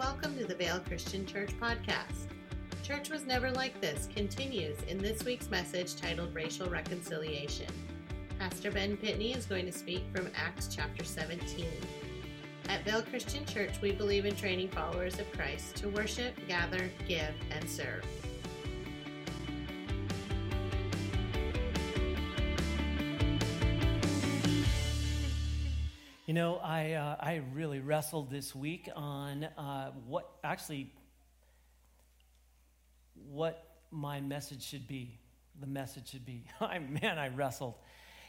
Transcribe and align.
welcome 0.00 0.34
to 0.38 0.46
the 0.46 0.54
Vale 0.54 0.80
Christian 0.88 1.26
Church 1.26 1.50
podcast. 1.60 2.24
Church 2.82 3.10
Was 3.10 3.26
Never 3.26 3.50
Like 3.50 3.78
This 3.82 4.08
continues 4.14 4.80
in 4.84 4.96
this 4.96 5.24
week's 5.24 5.50
message 5.50 5.94
titled 5.94 6.34
Racial 6.34 6.70
Reconciliation. 6.70 7.66
Pastor 8.38 8.70
Ben 8.70 8.96
Pitney 8.96 9.36
is 9.36 9.44
going 9.44 9.66
to 9.66 9.72
speak 9.72 10.04
from 10.14 10.30
Acts 10.34 10.74
chapter 10.74 11.04
17. 11.04 11.66
At 12.70 12.82
Vale 12.86 13.02
Christian 13.02 13.44
Church, 13.44 13.78
we 13.82 13.92
believe 13.92 14.24
in 14.24 14.34
training 14.34 14.70
followers 14.70 15.18
of 15.18 15.30
Christ 15.32 15.76
to 15.76 15.90
worship, 15.90 16.32
gather, 16.48 16.88
give, 17.06 17.34
and 17.50 17.68
serve. 17.68 18.02
You 26.30 26.34
know, 26.34 26.58
I, 26.58 26.92
uh, 26.92 27.16
I 27.18 27.42
really 27.54 27.80
wrestled 27.80 28.30
this 28.30 28.54
week 28.54 28.88
on 28.94 29.42
uh, 29.42 29.90
what 30.06 30.30
actually 30.44 30.92
what 33.32 33.66
my 33.90 34.20
message 34.20 34.62
should 34.62 34.86
be. 34.86 35.18
The 35.58 35.66
message 35.66 36.10
should 36.10 36.24
be. 36.24 36.44
I 36.60 36.78
man, 36.78 37.18
I 37.18 37.30
wrestled, 37.30 37.74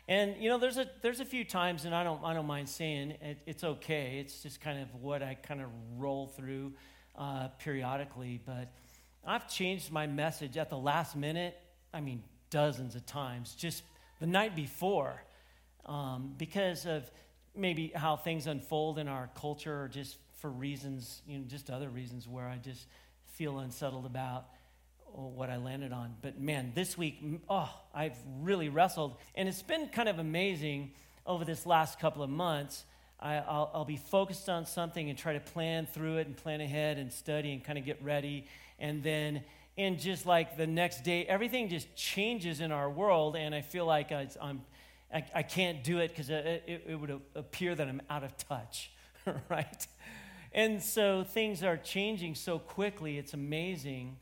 and 0.07 0.35
you 0.39 0.49
know, 0.49 0.57
there's 0.57 0.79
a 0.79 0.89
there's 1.03 1.19
a 1.19 1.25
few 1.25 1.45
times, 1.45 1.85
and 1.85 1.93
I 1.93 2.03
don't 2.03 2.23
I 2.23 2.33
don't 2.33 2.47
mind 2.47 2.69
saying 2.69 3.17
it, 3.21 3.37
it's 3.45 3.63
okay. 3.63 4.17
It's 4.17 4.41
just 4.41 4.61
kind 4.61 4.81
of 4.81 4.87
what 4.99 5.21
I 5.21 5.35
kind 5.35 5.61
of 5.61 5.67
roll 5.99 6.25
through 6.25 6.73
uh, 7.15 7.49
periodically. 7.59 8.41
But 8.43 8.73
I've 9.23 9.47
changed 9.47 9.91
my 9.91 10.07
message 10.07 10.57
at 10.57 10.71
the 10.71 10.77
last 10.79 11.15
minute. 11.15 11.55
I 11.93 12.01
mean, 12.01 12.23
dozens 12.49 12.95
of 12.95 13.05
times, 13.05 13.53
just 13.53 13.83
the 14.19 14.25
night 14.25 14.55
before, 14.55 15.21
um, 15.85 16.33
because 16.35 16.87
of 16.87 17.11
maybe 17.55 17.91
how 17.93 18.15
things 18.15 18.47
unfold 18.47 18.97
in 18.97 19.07
our 19.07 19.29
culture 19.35 19.83
or 19.83 19.87
just 19.87 20.17
for 20.39 20.49
reasons, 20.49 21.21
you 21.27 21.37
know, 21.37 21.45
just 21.47 21.69
other 21.69 21.89
reasons 21.89 22.27
where 22.27 22.47
I 22.47 22.57
just 22.57 22.87
feel 23.33 23.59
unsettled 23.59 24.05
about 24.05 24.45
oh, 25.15 25.27
what 25.27 25.49
I 25.49 25.57
landed 25.57 25.93
on. 25.93 26.15
But 26.21 26.39
man, 26.39 26.71
this 26.73 26.97
week, 26.97 27.23
oh, 27.49 27.69
I've 27.93 28.17
really 28.39 28.69
wrestled. 28.69 29.15
And 29.35 29.47
it's 29.47 29.61
been 29.61 29.87
kind 29.87 30.09
of 30.09 30.19
amazing 30.19 30.91
over 31.25 31.45
this 31.45 31.65
last 31.65 31.99
couple 31.99 32.23
of 32.23 32.29
months. 32.29 32.85
I, 33.19 33.67
will 33.75 33.85
be 33.85 33.97
focused 33.97 34.49
on 34.49 34.65
something 34.65 35.09
and 35.09 35.17
try 35.17 35.33
to 35.33 35.39
plan 35.39 35.85
through 35.85 36.17
it 36.17 36.27
and 36.27 36.35
plan 36.35 36.59
ahead 36.59 36.97
and 36.97 37.13
study 37.13 37.53
and 37.53 37.63
kind 37.63 37.77
of 37.77 37.85
get 37.85 38.03
ready. 38.03 38.47
And 38.79 39.03
then, 39.03 39.43
in 39.77 39.99
just 39.99 40.25
like 40.25 40.57
the 40.57 40.65
next 40.65 41.03
day, 41.03 41.25
everything 41.25 41.69
just 41.69 41.95
changes 41.95 42.61
in 42.61 42.71
our 42.71 42.89
world. 42.89 43.35
And 43.35 43.53
I 43.53 43.61
feel 43.61 43.85
like 43.85 44.11
I'm 44.11 44.61
I, 45.13 45.25
I 45.35 45.43
can't 45.43 45.83
do 45.83 45.99
it 45.99 46.09
because 46.09 46.29
it, 46.29 46.63
it, 46.67 46.83
it 46.87 46.95
would 46.95 47.21
appear 47.35 47.75
that 47.75 47.87
I'm 47.87 48.01
out 48.09 48.23
of 48.23 48.35
touch, 48.37 48.91
right? 49.49 49.87
And 50.53 50.81
so 50.81 51.23
things 51.23 51.63
are 51.63 51.77
changing 51.77 52.35
so 52.35 52.59
quickly, 52.59 53.17
it's 53.17 53.33
amazing 53.33 54.17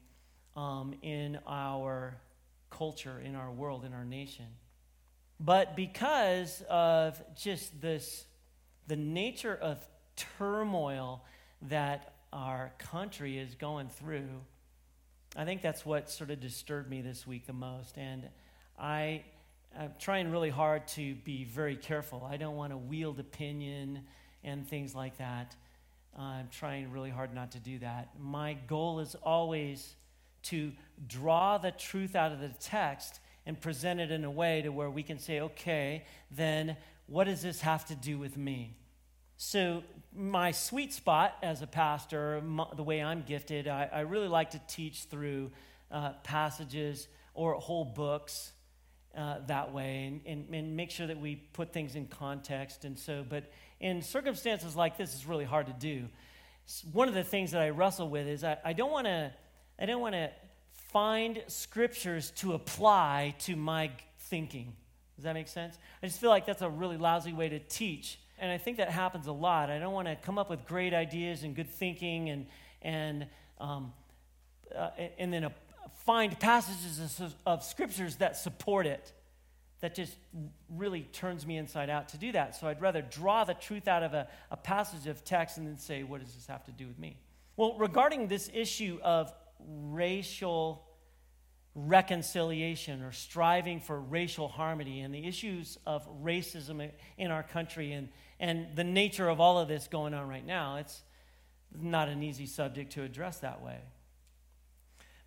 um, 0.56 0.94
in 1.02 1.40
our 1.48 2.18
culture, 2.70 3.20
in 3.20 3.36
our 3.36 3.52
world, 3.52 3.84
in 3.84 3.94
our 3.94 4.06
nation. 4.06 4.46
But 5.40 5.76
because 5.76 6.64
of 6.70 7.22
just 7.36 7.82
this, 7.82 8.26
the 8.88 8.96
nature 8.96 9.58
of 9.60 9.78
turmoil 10.16 11.24
that 11.64 12.14
our 12.34 12.74
country 12.78 13.38
is 13.38 13.56
going 13.56 13.90
through, 13.90 14.30
I 15.36 15.46
think 15.46 15.62
that's 15.62 15.86
what 15.86 16.10
sort 16.10 16.30
of 16.30 16.40
disturbed 16.40 16.90
me 16.90 17.02
this 17.02 17.26
week 17.26 17.48
the 17.48 17.54
most. 17.54 17.98
And 17.98 18.28
I 18.78 19.24
I'm 19.78 19.94
trying 20.00 20.32
really 20.32 20.50
hard 20.50 20.88
to 20.90 21.16
be 21.16 21.44
very 21.46 21.76
careful. 21.76 22.28
I 22.30 22.38
don't 22.38 22.56
want 22.56 22.72
to 22.72 22.78
wield 22.78 23.20
opinion 23.20 24.02
and 24.44 24.68
things 24.68 24.96
like 24.96 25.18
that. 25.18 25.56
I'm 26.18 26.50
trying 26.52 26.92
really 26.92 27.12
hard 27.12 27.34
not 27.34 27.52
to 27.52 27.60
do 27.60 27.80
that. 27.80 28.10
My 28.20 28.58
goal 28.68 29.00
is 29.00 29.16
always 29.24 29.96
to 30.44 30.72
draw 31.08 31.58
the 31.58 31.72
truth 31.72 32.16
out 32.16 32.32
of 32.32 32.40
the 32.40 32.50
text 32.60 33.20
and 33.46 33.60
present 33.60 34.00
it 34.00 34.12
in 34.12 34.26
a 34.26 34.32
way 34.32 34.62
to 34.62 34.70
where 34.70 34.90
we 34.90 35.04
can 35.04 35.20
say, 35.20 35.42
okay, 35.42 36.06
then 36.32 36.76
what 37.08 37.26
does 37.26 37.42
this 37.42 37.62
have 37.62 37.86
to 37.86 37.96
do 37.96 38.18
with 38.18 38.38
me? 38.38 38.76
So, 39.38 39.84
my 40.14 40.52
sweet 40.52 40.92
spot 40.92 41.38
as 41.42 41.62
a 41.62 41.68
pastor, 41.68 42.42
my, 42.42 42.66
the 42.76 42.84
way 42.84 43.02
I'm 43.02 43.24
gifted, 43.26 43.68
I, 43.68 43.90
I, 43.92 44.00
really 44.02 44.28
like 44.28 44.52
to 44.52 44.62
teach 44.68 45.04
through 45.04 45.52
uh, 45.92 46.14
passages 46.24 47.08
or 47.34 47.54
whole 47.54 47.86
books 47.86 48.52
uh, 49.18 49.38
that 49.48 49.74
way 49.74 50.06
and, 50.06 50.22
and, 50.26 50.54
and, 50.54 50.76
make 50.76 50.92
sure 50.92 51.08
that 51.08 51.20
we 51.20 51.36
put 51.36 51.74
things 51.74 51.96
in 51.96 52.06
context. 52.08 52.86
And 52.86 52.98
so, 52.98 53.26
but 53.28 53.52
in 53.80 54.02
circumstances 54.02 54.76
like 54.76 54.98
this, 54.98 55.14
it's 55.14 55.26
really 55.26 55.46
hard 55.46 55.66
to 55.68 55.74
do. 55.74 56.08
One 56.92 57.08
of 57.08 57.16
the 57.16 57.24
things 57.24 57.52
that 57.52 57.62
I 57.62 57.70
wrestle 57.70 58.10
with 58.10 58.28
is 58.28 58.44
I, 58.44 58.58
I 58.64 58.74
don't 58.74 58.92
want 58.92 59.08
to, 59.08 59.32
I 59.80 59.86
don't 59.86 60.02
want 60.02 60.14
to 60.14 60.30
find 60.92 61.42
scriptures 61.48 62.32
to 62.38 62.54
apply 62.54 63.36
to 63.40 63.56
my 63.56 63.92
thinking. 64.20 64.74
Does 65.16 65.24
that 65.24 65.34
make 65.34 65.48
sense? 65.48 65.78
I 66.02 66.08
just 66.08 66.22
feel 66.22 66.30
like 66.30 66.46
that's 66.46 66.62
a 66.62 66.70
really 66.70 66.98
lousy 66.98 67.34
way 67.34 67.50
to 67.50 67.60
teach. 67.60 68.20
And 68.40 68.52
I 68.52 68.58
think 68.58 68.78
that 68.78 68.90
happens 68.90 69.28
a 69.28 69.32
lot. 69.32 69.70
I 69.70 69.80
don't 69.80 69.94
want 69.94 70.08
to 70.08 70.16
come 70.16 70.38
up 70.38 70.50
with 70.50 70.66
great 70.66 70.94
ideas 70.94 71.44
and 71.44 71.56
good 71.56 71.70
thinking 71.70 72.30
and, 72.30 72.46
and, 72.82 73.28
um, 73.60 73.92
uh, 74.74 74.92
and 75.18 75.34
then 75.34 75.46
a, 75.46 75.52
find 76.06 76.40
passages 76.40 77.22
of, 77.46 77.64
scriptures 77.64 78.18
that 78.18 78.38
support 78.38 78.86
it 78.86 79.14
that 79.82 79.96
just 79.96 80.16
really 80.70 81.04
turns 81.14 81.46
me 81.46 81.58
inside 81.58 81.90
out 81.90 82.10
to 82.10 82.18
do 82.18 82.32
that. 82.34 82.56
So 82.56 82.68
I'd 82.68 82.82
rather 82.82 83.02
draw 83.02 83.44
the 83.46 83.54
truth 83.54 83.88
out 83.88 84.04
of 84.04 84.14
a, 84.14 84.28
a, 84.52 84.58
passage 84.58 85.08
of 85.08 85.24
text 85.24 85.58
and 85.58 85.66
then 85.66 85.78
say, 85.78 86.04
what 86.04 86.20
does 86.20 86.34
this 86.34 86.48
have 86.48 86.66
to 86.66 86.72
do 86.72 86.86
with 86.86 87.00
me? 87.00 87.18
Well, 87.56 87.78
regarding 87.78 88.28
this 88.28 88.50
issue 88.54 89.00
of 89.04 89.32
racial 89.60 90.86
reconciliation 91.76 93.04
or 93.04 93.12
striving 93.12 93.80
for 93.80 94.00
racial 94.00 94.48
harmony 94.48 95.02
and 95.02 95.14
the 95.14 95.26
issues 95.26 95.78
of 95.86 96.08
racism 96.24 96.92
in 97.18 97.32
our 97.32 97.44
country 97.44 97.94
and, 97.94 98.10
and 98.40 98.76
the 98.76 98.84
nature 98.84 99.30
of 99.30 99.40
all 99.40 99.60
of 99.60 99.68
this 99.68 99.88
going 99.88 100.14
on 100.14 100.28
right 100.28 100.46
now, 100.46 100.78
it's 100.78 101.02
not 101.80 102.10
an 102.10 102.24
easy 102.24 102.46
subject 102.46 102.94
to 102.94 103.04
address 103.04 103.40
that 103.40 103.62
way. 103.62 103.80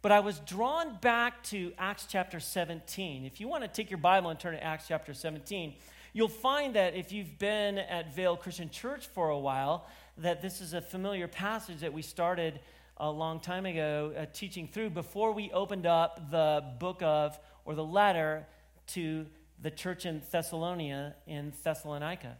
But 0.03 0.11
I 0.11 0.19
was 0.19 0.41
drawn 0.41 0.97
back 1.01 1.45
to 1.45 1.73
Acts 1.79 2.07
chapter 2.09 2.41
17. 2.41 3.25
If 3.25 3.41
you 3.41 3.47
want 3.47 3.63
to 3.63 3.69
take 3.69 3.89
your 3.89 3.99
Bible 3.99 4.31
and 4.31 4.39
turn 4.39 4.55
to 4.55 4.63
Acts 4.63 4.87
chapter 4.89 5.15
17, 5.15 5.75
you'll 6.13 6.27
find 6.27 6.75
that 6.75 6.97
if 6.97 7.13
you've 7.13 7.39
been 7.39 7.79
at 7.79 8.13
Vale 8.13 8.37
Christian 8.37 8.69
Church 8.69 9.07
for 9.07 9.29
a 9.29 9.39
while, 9.39 9.87
that 10.19 10.43
this 10.43 10.61
is 10.61 10.75
a 10.75 10.81
familiar 10.81 11.29
passage 11.29 11.79
that 11.79 11.93
we 11.93 12.03
started 12.03 12.59
a 12.97 13.09
long 13.09 13.39
time 13.39 13.65
ago 13.65 14.13
uh, 14.19 14.27
teaching 14.33 14.67
through 14.67 14.91
before 14.91 15.31
we 15.31 15.53
opened 15.53 15.87
up 15.87 16.33
the 16.33 16.65
book 16.81 17.01
of 17.03 17.39
or 17.65 17.77
the 17.77 17.85
letter 17.85 18.45
to 18.89 19.25
the 19.61 19.71
church 19.71 20.05
in 20.05 20.21
Thessalonica 20.33 21.15
in 21.29 21.53
Thessalonica. 21.63 22.39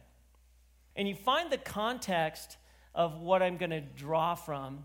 And 0.97 1.07
you 1.07 1.15
find 1.15 1.49
the 1.49 1.57
context 1.57 2.57
of 2.93 3.21
what 3.21 3.41
I'm 3.41 3.55
going 3.55 3.69
to 3.69 3.79
draw 3.79 4.35
from 4.35 4.83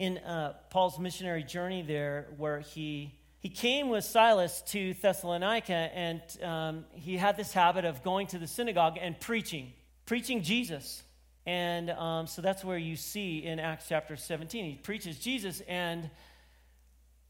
in 0.00 0.16
uh, 0.16 0.54
Paul's 0.70 0.98
missionary 0.98 1.44
journey 1.44 1.82
there, 1.82 2.28
where 2.38 2.60
he 2.60 3.14
he 3.38 3.50
came 3.50 3.90
with 3.90 4.04
Silas 4.04 4.62
to 4.68 4.94
Thessalonica, 4.94 5.72
and 5.72 6.22
um, 6.42 6.84
he 6.92 7.18
had 7.18 7.36
this 7.36 7.52
habit 7.52 7.84
of 7.84 8.02
going 8.02 8.26
to 8.28 8.38
the 8.38 8.46
synagogue 8.46 8.98
and 9.00 9.18
preaching, 9.20 9.72
preaching 10.06 10.42
Jesus. 10.42 11.02
And 11.46 11.90
um, 11.90 12.26
so 12.26 12.42
that's 12.42 12.64
where 12.64 12.76
you 12.78 12.96
see 12.96 13.44
in 13.44 13.58
Acts 13.60 13.86
chapter 13.88 14.16
17, 14.16 14.64
he 14.64 14.76
preaches 14.76 15.18
Jesus, 15.18 15.62
and 15.68 16.08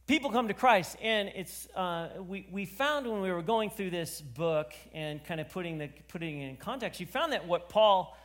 people 0.06 0.30
come 0.30 0.46
to 0.46 0.54
Christ. 0.54 0.96
And 1.02 1.30
it's 1.34 1.66
uh, 1.74 2.10
we 2.20 2.46
we 2.52 2.66
found 2.66 3.08
when 3.08 3.20
we 3.20 3.32
were 3.32 3.42
going 3.42 3.70
through 3.70 3.90
this 3.90 4.20
book 4.20 4.72
and 4.94 5.24
kind 5.24 5.40
of 5.40 5.48
putting 5.48 5.78
the 5.78 5.88
putting 6.06 6.40
it 6.40 6.48
in 6.48 6.56
context, 6.56 7.00
you 7.00 7.06
found 7.06 7.32
that 7.32 7.48
what 7.48 7.68
Paul 7.68 8.16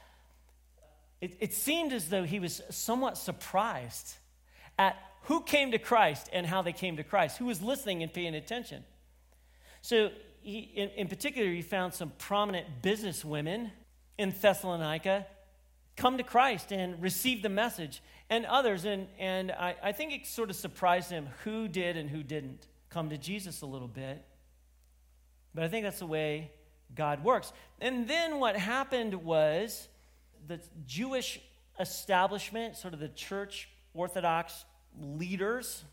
it, 1.20 1.36
it 1.40 1.54
seemed 1.54 1.94
as 1.94 2.10
though 2.10 2.24
he 2.24 2.40
was 2.40 2.62
somewhat 2.70 3.18
surprised 3.18 4.18
at 4.78 4.98
who 5.24 5.42
came 5.42 5.72
to 5.72 5.80
Christ 5.80 6.30
and 6.32 6.46
how 6.46 6.62
they 6.62 6.74
came 6.74 6.98
to 6.98 7.04
Christ, 7.04 7.38
who 7.38 7.46
was 7.46 7.62
listening 7.62 8.04
and 8.04 8.14
paying 8.14 8.36
attention. 8.36 8.84
So, 9.82 10.12
he, 10.42 10.60
in, 10.60 10.90
in 10.90 11.08
particular, 11.08 11.50
he 11.50 11.64
found 11.64 11.94
some 11.94 12.12
prominent 12.20 12.84
business 12.84 13.26
women 13.26 13.72
in 14.18 14.34
Thessalonica 14.40 15.26
come 15.96 16.18
to 16.18 16.24
Christ 16.24 16.72
and 16.72 17.02
receive 17.02 17.42
the 17.42 17.50
message, 17.50 18.02
and 18.30 18.46
others. 18.46 18.86
And, 18.86 19.08
and 19.18 19.52
I, 19.52 19.76
I 19.82 19.92
think 19.92 20.14
it 20.14 20.28
sort 20.28 20.50
of 20.50 20.56
surprised 20.56 21.10
him 21.10 21.30
who 21.44 21.68
did 21.68 21.98
and 21.98 22.10
who 22.10 22.24
didn't 22.24 22.68
come 22.90 23.10
to 23.10 23.18
Jesus 23.18 23.62
a 23.62 23.66
little 23.66 23.88
bit. 23.88 24.24
But 25.54 25.64
I 25.64 25.68
think 25.68 25.86
that's 25.86 26.00
the 26.00 26.06
way 26.06 26.52
God 26.94 27.24
works. 27.24 27.54
And 27.80 28.08
then 28.08 28.40
what 28.40 28.56
happened 28.58 29.14
was 29.14 29.88
the 30.48 30.60
Jewish 30.86 31.40
establishment, 31.80 32.76
sort 32.76 32.94
of 32.94 33.00
the 33.00 33.10
church 33.10 33.70
Orthodox 33.96 34.66
leaders. 35.02 35.84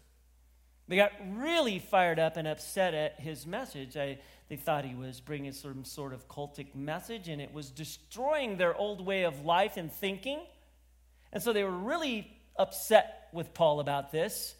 They 0.88 0.96
got 0.96 1.12
really 1.30 1.78
fired 1.78 2.18
up 2.18 2.36
and 2.36 2.46
upset 2.46 2.92
at 2.92 3.20
his 3.20 3.46
message. 3.46 3.96
I, 3.96 4.18
they 4.48 4.56
thought 4.56 4.84
he 4.84 4.94
was 4.94 5.20
bringing 5.20 5.52
some 5.52 5.84
sort 5.84 6.12
of 6.12 6.28
cultic 6.28 6.74
message 6.74 7.28
and 7.28 7.40
it 7.40 7.54
was 7.54 7.70
destroying 7.70 8.56
their 8.58 8.76
old 8.76 9.04
way 9.04 9.22
of 9.22 9.44
life 9.44 9.76
and 9.76 9.90
thinking. 9.90 10.40
And 11.32 11.42
so 11.42 11.52
they 11.52 11.64
were 11.64 11.70
really 11.70 12.30
upset 12.56 13.28
with 13.32 13.54
Paul 13.54 13.80
about 13.80 14.12
this. 14.12 14.54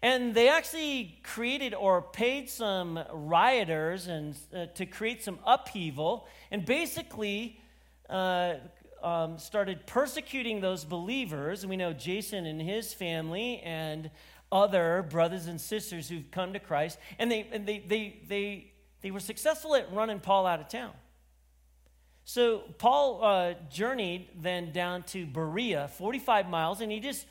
And 0.00 0.32
they 0.32 0.48
actually 0.48 1.18
created 1.24 1.74
or 1.74 2.02
paid 2.02 2.48
some 2.48 3.00
rioters 3.12 4.06
and 4.06 4.36
uh, 4.54 4.66
to 4.76 4.86
create 4.86 5.24
some 5.24 5.40
upheaval, 5.44 6.28
and 6.52 6.64
basically 6.64 7.60
uh, 8.08 8.54
um, 9.02 9.38
started 9.38 9.86
persecuting 9.86 10.60
those 10.60 10.84
believers. 10.84 11.66
We 11.66 11.76
know 11.76 11.92
Jason 11.92 12.46
and 12.46 12.60
his 12.60 12.92
family 12.94 13.60
and 13.64 14.10
other 14.50 15.06
brothers 15.08 15.46
and 15.46 15.60
sisters 15.60 16.08
who've 16.08 16.30
come 16.30 16.52
to 16.54 16.58
Christ, 16.58 16.98
and 17.18 17.30
they 17.30 17.46
and 17.52 17.66
they 17.66 17.78
they 17.80 18.20
they 18.28 18.72
they 19.02 19.10
were 19.10 19.20
successful 19.20 19.74
at 19.74 19.92
running 19.92 20.20
Paul 20.20 20.46
out 20.46 20.60
of 20.60 20.68
town. 20.68 20.92
So 22.24 22.58
Paul 22.76 23.24
uh, 23.24 23.54
journeyed 23.70 24.28
then 24.38 24.72
down 24.72 25.02
to 25.04 25.24
Berea, 25.24 25.88
45 25.96 26.48
miles, 26.50 26.82
and 26.82 26.92
he 26.92 27.00
just 27.00 27.26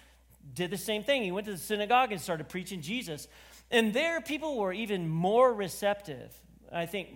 did 0.56 0.72
the 0.72 0.78
same 0.78 1.04
thing. 1.04 1.22
He 1.22 1.32
went 1.32 1.46
to 1.46 1.52
the 1.52 1.60
synagogue 1.60 2.12
and 2.12 2.20
started 2.20 2.50
preaching 2.50 2.82
Jesus. 2.82 3.28
And 3.70 3.94
there, 3.94 4.22
people 4.22 4.58
were 4.58 4.74
even 4.74 5.08
more 5.08 5.54
receptive. 5.54 6.34
I 6.72 6.88
think 6.88 7.10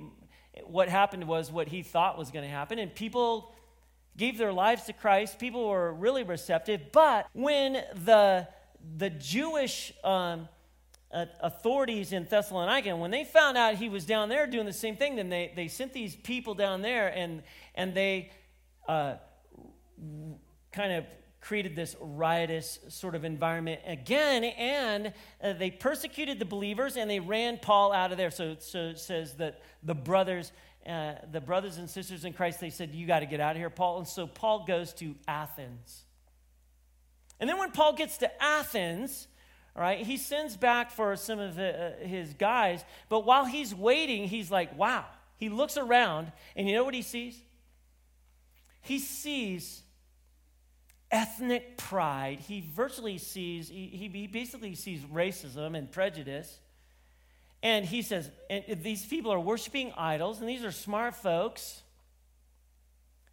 what 0.65 0.89
happened 0.89 1.27
was 1.27 1.51
what 1.51 1.69
he 1.69 1.81
thought 1.81 2.17
was 2.17 2.29
going 2.29 2.45
to 2.45 2.51
happen, 2.51 2.77
and 2.77 2.93
people 2.93 3.55
gave 4.21 4.37
their 4.37 4.53
lives 4.53 4.83
to 4.83 4.93
Christ. 4.93 5.39
People 5.39 5.67
were 5.67 5.91
really 5.91 6.21
receptive. 6.21 6.91
But 6.91 7.25
when 7.33 7.73
the, 8.05 8.47
the 8.97 9.09
Jewish 9.09 9.91
um, 10.03 10.47
authorities 11.11 12.13
in 12.13 12.25
Thessalonica, 12.25 12.95
when 12.95 13.09
they 13.09 13.23
found 13.23 13.57
out 13.57 13.75
he 13.75 13.89
was 13.89 14.05
down 14.05 14.29
there 14.29 14.45
doing 14.45 14.67
the 14.67 14.73
same 14.73 14.95
thing, 14.95 15.15
then 15.15 15.29
they, 15.29 15.51
they 15.55 15.67
sent 15.67 15.91
these 15.91 16.15
people 16.15 16.53
down 16.53 16.83
there 16.83 17.07
and, 17.07 17.41
and 17.73 17.95
they 17.95 18.31
uh, 18.87 19.15
kind 20.71 20.93
of 20.93 21.05
created 21.41 21.75
this 21.75 21.95
riotous 21.99 22.77
sort 22.89 23.15
of 23.15 23.25
environment 23.25 23.81
again, 23.87 24.43
and 24.43 25.11
uh, 25.43 25.53
they 25.53 25.71
persecuted 25.71 26.37
the 26.37 26.45
believers 26.45 26.95
and 26.95 27.09
they 27.09 27.19
ran 27.19 27.57
Paul 27.57 27.91
out 27.91 28.11
of 28.11 28.19
there. 28.19 28.29
So, 28.29 28.55
so 28.59 28.77
it 28.89 28.99
says 28.99 29.33
that 29.37 29.61
the 29.81 29.95
brothers, 29.95 30.51
uh, 30.87 31.13
the 31.31 31.41
brothers 31.41 31.77
and 31.77 31.89
sisters 31.89 32.25
in 32.25 32.33
Christ, 32.33 32.59
they 32.59 32.69
said, 32.69 32.93
"You 32.93 33.07
got 33.07 33.19
to 33.19 33.25
get 33.25 33.39
out 33.39 33.51
of 33.51 33.57
here, 33.57 33.69
Paul." 33.69 33.99
And 33.99 34.07
so 34.07 34.27
Paul 34.27 34.65
goes 34.65 34.93
to 34.93 35.15
Athens. 35.27 36.03
And 37.39 37.49
then 37.49 37.57
when 37.57 37.71
Paul 37.71 37.93
gets 37.93 38.17
to 38.17 38.43
Athens, 38.43 39.27
all 39.75 39.81
right, 39.81 40.05
he 40.05 40.17
sends 40.17 40.57
back 40.57 40.91
for 40.91 41.15
some 41.15 41.39
of 41.39 41.55
the, 41.55 41.95
uh, 42.03 42.05
his 42.05 42.33
guys, 42.33 42.83
but 43.09 43.25
while 43.25 43.45
he's 43.45 43.73
waiting, 43.73 44.27
he's 44.27 44.51
like, 44.51 44.77
"Wow." 44.77 45.05
He 45.41 45.49
looks 45.49 45.75
around, 45.75 46.31
and 46.55 46.69
you 46.69 46.75
know 46.75 46.83
what 46.83 46.93
he 46.93 47.01
sees? 47.01 47.35
He 48.81 48.99
sees 48.99 49.81
ethnic 51.09 51.77
pride. 51.77 52.39
He 52.41 52.61
virtually 52.61 53.17
sees, 53.17 53.67
he, 53.67 53.87
he 53.87 54.27
basically 54.27 54.75
sees 54.75 55.01
racism 55.01 55.75
and 55.75 55.91
prejudice. 55.91 56.59
And 57.63 57.85
he 57.85 58.01
says, 58.01 58.29
and 58.49 58.83
these 58.83 59.05
people 59.05 59.31
are 59.31 59.39
worshiping 59.39 59.93
idols, 59.95 60.39
and 60.39 60.49
these 60.49 60.63
are 60.63 60.71
smart 60.71 61.15
folks. 61.15 61.81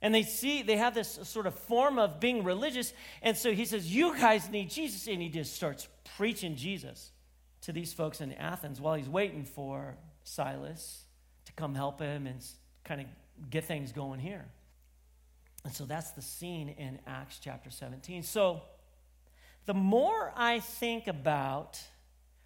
And 0.00 0.14
they 0.14 0.22
see, 0.22 0.62
they 0.62 0.76
have 0.76 0.94
this 0.94 1.18
sort 1.24 1.46
of 1.46 1.54
form 1.54 1.98
of 1.98 2.20
being 2.20 2.44
religious. 2.44 2.92
And 3.22 3.36
so 3.36 3.52
he 3.52 3.64
says, 3.64 3.92
You 3.92 4.16
guys 4.16 4.48
need 4.48 4.70
Jesus. 4.70 5.08
And 5.08 5.20
he 5.20 5.28
just 5.28 5.54
starts 5.54 5.88
preaching 6.16 6.54
Jesus 6.54 7.10
to 7.62 7.72
these 7.72 7.92
folks 7.92 8.20
in 8.20 8.32
Athens 8.34 8.80
while 8.80 8.94
he's 8.94 9.08
waiting 9.08 9.44
for 9.44 9.96
Silas 10.22 11.04
to 11.46 11.52
come 11.54 11.74
help 11.74 12.00
him 12.00 12.26
and 12.26 12.40
kind 12.84 13.00
of 13.00 13.06
get 13.50 13.64
things 13.64 13.90
going 13.90 14.20
here. 14.20 14.44
And 15.64 15.72
so 15.74 15.84
that's 15.84 16.12
the 16.12 16.22
scene 16.22 16.68
in 16.68 17.00
Acts 17.06 17.40
chapter 17.42 17.70
17. 17.70 18.22
So 18.22 18.62
the 19.66 19.74
more 19.74 20.32
I 20.36 20.60
think 20.60 21.08
about 21.08 21.82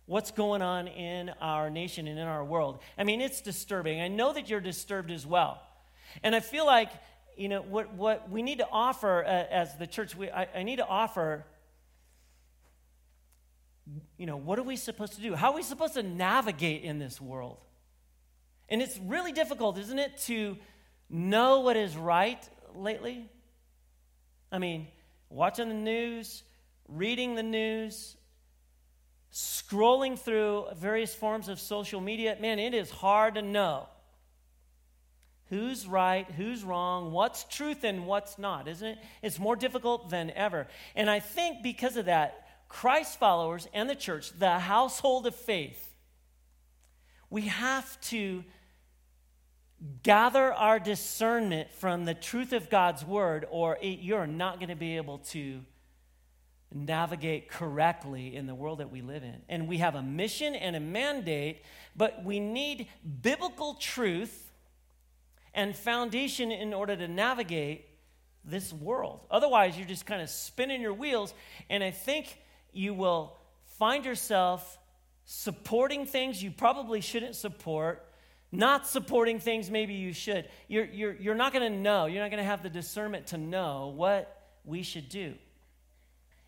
what's 0.07 0.31
going 0.31 0.63
on 0.63 0.89
in 0.89 1.31
our 1.41 1.71
nation 1.71 2.07
and 2.07 2.19
in 2.19 2.27
our 2.27 2.45
world, 2.45 2.81
I 2.99 3.05
mean, 3.05 3.21
it's 3.21 3.41
disturbing. 3.41 4.01
I 4.01 4.09
know 4.09 4.33
that 4.33 4.49
you're 4.49 4.61
disturbed 4.61 5.11
as 5.11 5.27
well. 5.27 5.63
And 6.23 6.35
I 6.35 6.41
feel 6.41 6.67
like, 6.67 6.91
you 7.37 7.49
know, 7.49 7.63
what, 7.63 7.95
what 7.95 8.31
we 8.31 8.43
need 8.43 8.59
to 8.59 8.69
offer 8.71 9.25
uh, 9.25 9.29
as 9.29 9.77
the 9.77 9.87
church, 9.87 10.15
we, 10.15 10.31
I, 10.31 10.49
I 10.55 10.63
need 10.63 10.77
to 10.77 10.87
offer 10.87 11.47
you 14.17 14.27
know, 14.27 14.37
what 14.37 14.59
are 14.59 14.63
we 14.63 14.77
supposed 14.77 15.15
to 15.15 15.21
do? 15.21 15.35
How 15.35 15.51
are 15.51 15.57
we 15.57 15.63
supposed 15.63 15.95
to 15.95 16.03
navigate 16.03 16.83
in 16.83 16.99
this 16.99 17.21
world? 17.21 17.59
And 18.69 18.81
it's 18.81 18.99
really 18.99 19.33
difficult, 19.33 19.79
isn't 19.79 19.99
it, 19.99 20.19
to 20.27 20.57
know 21.11 21.61
what 21.61 21.77
is 21.77 21.97
right 21.97 22.49
lately? 22.75 23.29
I 24.51 24.59
mean, 24.59 24.89
watching 25.29 25.69
the 25.69 25.75
news, 25.75 26.43
reading 26.89 27.35
the 27.35 27.43
news, 27.43 28.17
scrolling 29.33 30.19
through 30.19 30.67
various 30.77 31.15
forms 31.15 31.49
of 31.49 31.59
social 31.59 32.01
media, 32.01 32.37
man, 32.41 32.59
it 32.59 32.75
is 32.75 32.91
hard 32.91 33.35
to 33.35 33.43
know 33.43 33.89
who's 35.49 35.87
right, 35.87 36.31
who's 36.31 36.65
wrong, 36.65 37.13
what's 37.13 37.45
truth 37.45 37.85
and 37.85 38.07
what's 38.07 38.39
not, 38.39 38.69
isn't 38.69 38.89
it? 38.89 38.99
It's 39.23 39.39
more 39.39 39.57
difficult 39.57 40.09
than 40.09 40.31
ever. 40.31 40.67
And 40.97 41.11
I 41.11 41.21
think 41.21 41.63
because 41.63 41.97
of 41.97 42.07
that, 42.07 42.47
Christ 42.69 43.19
followers 43.19 43.69
and 43.75 43.89
the 43.89 43.95
church, 43.95 44.33
the 44.39 44.59
household 44.59 45.27
of 45.27 45.35
faith, 45.35 45.91
we 47.29 47.43
have 47.43 48.01
to 48.03 48.45
gather 50.03 50.53
our 50.53 50.79
discernment 50.79 51.71
from 51.73 52.05
the 52.05 52.15
truth 52.15 52.53
of 52.53 52.71
God's 52.71 53.05
word, 53.05 53.47
or 53.51 53.77
it, 53.83 53.99
you're 54.01 54.27
not 54.27 54.59
going 54.59 54.69
to 54.69 54.77
be 54.77 54.97
able 54.97 55.19
to 55.19 55.61
navigate 56.75 57.51
correctly 57.51 58.35
in 58.35 58.47
the 58.47 58.55
world 58.55 58.79
that 58.79 58.91
we 58.91 59.03
live 59.03 59.23
in. 59.23 59.43
And 59.49 59.69
we 59.69 59.79
have 59.79 59.95
a 59.95 60.03
mission 60.03 60.55
and 60.55 60.75
a 60.77 60.81
mandate, 60.81 61.63
but 61.97 62.25
we 62.25 62.41
need 62.41 62.89
biblical 63.23 63.75
truth 63.75 64.53
and 65.55 65.77
foundation 65.77 66.51
in 66.51 66.73
order 66.73 66.97
to 66.97 67.09
navigate 67.09 67.87
this 68.45 68.73
world. 68.73 69.21
Otherwise, 69.31 69.77
you're 69.77 69.87
just 69.87 70.07
kind 70.07 70.23
of 70.23 70.31
spinning 70.31 70.81
your 70.81 70.95
wheels, 70.95 71.35
and 71.69 71.85
I 71.85 71.91
think 71.91 72.39
you 72.73 72.95
will 72.95 73.37
find 73.79 74.05
yourself 74.05 74.79
supporting 75.25 76.07
things 76.07 76.43
you 76.43 76.51
probably 76.51 77.01
shouldn't 77.01 77.37
support 77.37 78.05
not 78.53 78.87
supporting 78.87 79.41
things 79.41 79.71
maybe 79.71 79.95
you 79.95 80.13
should. 80.13 80.47
You're, 80.69 80.85
you're, 80.85 81.15
you're 81.15 81.35
not 81.35 81.55
going 81.55 81.73
to 81.73 81.79
know. 81.79 82.05
You're 82.05 82.23
not 82.23 82.31
going 82.31 82.43
to 82.43 82.49
have 82.49 82.63
the 82.63 82.69
discernment 82.69 83.29
to 83.29 83.39
know 83.39 83.95
what 83.97 84.47
we 84.65 84.83
should 84.83 85.09
do. 85.09 85.35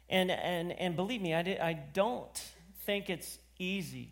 And, 0.09 0.31
and, 0.31 0.73
and 0.73 0.97
believe 0.97 1.23
me, 1.23 1.35
I, 1.35 1.43
did, 1.43 1.61
I 1.61 1.73
don't 1.73 2.43
think 2.85 3.09
it's 3.11 3.39
easy. 3.59 4.11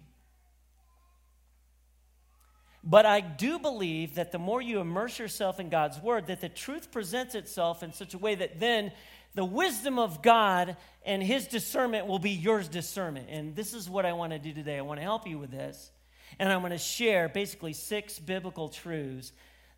But 2.85 3.07
I 3.07 3.21
do 3.21 3.59
believe 3.59 4.17
that 4.17 4.33
the 4.33 4.39
more 4.39 4.61
you 4.61 4.81
immerse 4.81 5.19
yourself 5.19 5.61
in 5.61 5.69
God's 5.69 6.01
word, 6.01 6.27
that 6.27 6.41
the 6.41 6.49
truth 6.49 6.91
presents 6.91 7.35
itself 7.35 7.83
in 7.83 7.93
such 7.93 8.15
a 8.15 8.19
way 8.19 8.35
that 8.35 8.59
then 8.59 8.93
the 9.35 9.45
wisdom 9.45 9.99
of 9.99 10.21
God 10.21 10.77
and 11.05 11.23
his 11.23 11.47
discernment 11.47 12.07
will 12.07 12.19
be 12.19 12.31
yours 12.31 12.69
discernment. 12.69 13.29
And 13.31 13.55
this 13.55 13.73
is 13.73 13.89
what 13.89 14.05
I 14.05 14.13
want 14.15 14.33
to 14.33 14.39
do 14.39 14.53
today. 14.53 14.79
I 14.79 14.83
want 14.83 14.99
to 14.99 15.05
help 15.05 15.29
you 15.29 15.39
with 15.39 15.51
this. 15.51 15.91
And 16.39 16.51
I'm 16.51 16.61
going 16.61 16.73
to 16.73 16.79
share 16.79 17.29
basically 17.29 17.73
six 17.73 18.19
biblical 18.19 18.69
truths 18.69 19.33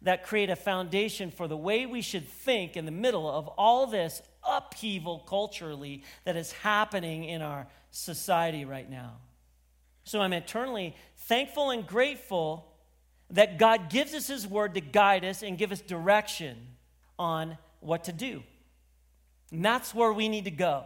that 0.04 0.24
create 0.24 0.50
a 0.50 0.56
foundation 0.56 1.30
for 1.30 1.48
the 1.48 1.56
way 1.56 1.86
we 1.86 2.02
should 2.02 2.28
think 2.28 2.76
in 2.76 2.84
the 2.84 2.90
middle 2.90 3.28
of 3.28 3.48
all 3.48 3.86
this 3.86 4.22
upheaval 4.46 5.20
culturally 5.26 6.02
that 6.24 6.36
is 6.36 6.52
happening 6.52 7.24
in 7.24 7.42
our 7.42 7.66
society 7.90 8.64
right 8.64 8.88
now. 8.88 9.14
So 10.04 10.20
I'm 10.20 10.34
eternally 10.34 10.94
thankful 11.16 11.70
and 11.70 11.86
grateful 11.86 12.70
that 13.30 13.58
God 13.58 13.88
gives 13.88 14.14
us 14.14 14.26
His 14.26 14.46
word 14.46 14.74
to 14.74 14.80
guide 14.80 15.24
us 15.24 15.42
and 15.42 15.56
give 15.56 15.72
us 15.72 15.80
direction 15.80 16.56
on 17.18 17.56
what 17.80 18.04
to 18.04 18.12
do. 18.12 18.42
And 19.50 19.64
that's 19.64 19.94
where 19.94 20.12
we 20.12 20.28
need 20.28 20.44
to 20.44 20.50
go. 20.50 20.84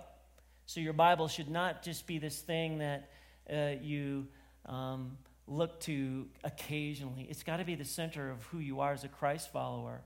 So 0.66 0.80
your 0.80 0.92
Bible 0.92 1.26
should 1.26 1.50
not 1.50 1.82
just 1.82 2.06
be 2.06 2.18
this 2.18 2.38
thing 2.38 2.78
that 2.78 3.10
uh, 3.52 3.80
you 3.82 4.28
um, 4.66 5.16
look 5.48 5.80
to 5.80 6.26
occasionally. 6.44 7.26
It's 7.28 7.42
got 7.42 7.58
to 7.58 7.64
be 7.64 7.74
the 7.74 7.84
center 7.84 8.30
of 8.30 8.42
who 8.44 8.58
you 8.58 8.80
are 8.80 8.92
as 8.92 9.04
a 9.04 9.08
Christ 9.08 9.52
follower. 9.52 10.02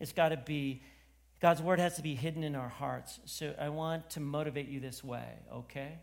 It's 0.00 0.12
got 0.12 0.30
to 0.30 0.36
be, 0.36 0.82
God's 1.40 1.62
word 1.62 1.80
has 1.80 1.96
to 1.96 2.02
be 2.02 2.14
hidden 2.14 2.44
in 2.44 2.54
our 2.54 2.68
hearts. 2.68 3.20
So 3.24 3.54
I 3.58 3.68
want 3.70 4.10
to 4.10 4.20
motivate 4.20 4.68
you 4.68 4.80
this 4.80 5.02
way, 5.02 5.28
okay? 5.52 5.98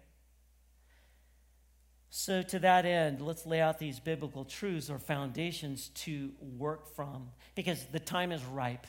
So, 2.15 2.43
to 2.43 2.59
that 2.59 2.85
end, 2.85 3.21
let's 3.21 3.43
lay 3.47 3.59
out 3.59 3.79
these 3.79 3.99
biblical 3.99 4.45
truths 4.45 4.91
or 4.91 4.99
foundations 4.99 5.87
to 5.95 6.29
work 6.39 6.95
from 6.95 7.29
because 7.55 7.85
the 7.85 7.99
time 7.99 8.31
is 8.31 8.43
ripe. 8.45 8.85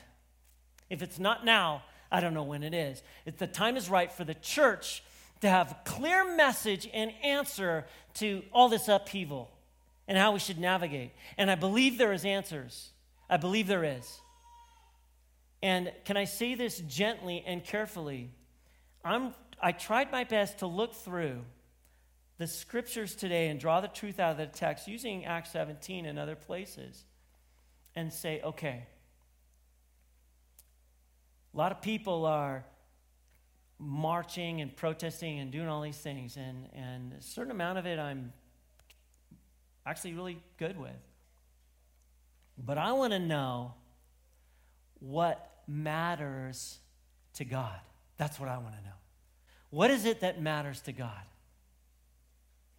If 0.91 1.01
it's 1.01 1.17
not 1.17 1.43
now, 1.43 1.81
I 2.11 2.19
don't 2.19 2.35
know 2.35 2.43
when 2.43 2.61
it 2.61 2.75
is. 2.75 3.01
If 3.25 3.39
the 3.39 3.47
time 3.47 3.77
is 3.77 3.89
right 3.89 4.11
for 4.11 4.25
the 4.25 4.35
church 4.35 5.01
to 5.41 5.49
have 5.49 5.77
clear 5.85 6.35
message 6.35 6.89
and 6.93 7.11
answer 7.23 7.85
to 8.15 8.43
all 8.51 8.69
this 8.69 8.87
upheaval 8.87 9.51
and 10.07 10.17
how 10.17 10.31
we 10.31 10.39
should 10.39 10.59
navigate. 10.59 11.11
And 11.37 11.51
I 11.51 11.55
believe 11.55 11.97
there 11.97 12.13
is 12.13 12.25
answers. 12.25 12.91
I 13.29 13.37
believe 13.37 13.67
there 13.67 13.83
is. 13.83 14.21
And 15.61 15.91
can 16.05 16.15
I 16.15 16.25
say 16.25 16.55
this 16.55 16.79
gently 16.79 17.43
and 17.45 17.63
carefully? 17.63 18.29
I'm 19.03 19.33
I 19.61 19.71
tried 19.71 20.11
my 20.11 20.23
best 20.23 20.59
to 20.59 20.67
look 20.67 20.93
through 20.93 21.41
the 22.37 22.47
scriptures 22.47 23.15
today 23.15 23.47
and 23.47 23.59
draw 23.59 23.81
the 23.81 23.87
truth 23.87 24.19
out 24.19 24.31
of 24.31 24.37
the 24.37 24.45
text 24.45 24.87
using 24.87 25.25
Acts 25.25 25.51
17 25.51 26.05
and 26.05 26.19
other 26.19 26.35
places 26.35 27.05
and 27.95 28.11
say, 28.11 28.41
okay, 28.43 28.85
a 31.53 31.57
lot 31.57 31.71
of 31.71 31.81
people 31.81 32.25
are 32.25 32.65
marching 33.85 34.61
and 34.61 34.75
protesting 34.75 35.39
and 35.39 35.51
doing 35.51 35.67
all 35.67 35.81
these 35.81 35.97
things, 35.97 36.37
and, 36.37 36.67
and 36.73 37.13
a 37.13 37.21
certain 37.21 37.51
amount 37.51 37.77
of 37.77 37.85
it 37.85 37.99
I'm 37.99 38.33
actually 39.85 40.13
really 40.13 40.39
good 40.57 40.77
with. 40.79 40.91
But 42.57 42.77
I 42.77 42.93
want 42.93 43.13
to 43.13 43.19
know 43.19 43.73
what 44.99 45.51
matters 45.67 46.79
to 47.35 47.45
God. 47.45 47.79
That's 48.17 48.39
what 48.39 48.49
I 48.49 48.57
want 48.57 48.75
to 48.75 48.81
know. 48.81 48.95
What 49.69 49.91
is 49.91 50.05
it 50.05 50.21
that 50.21 50.41
matters 50.41 50.81
to 50.81 50.91
God? 50.91 51.11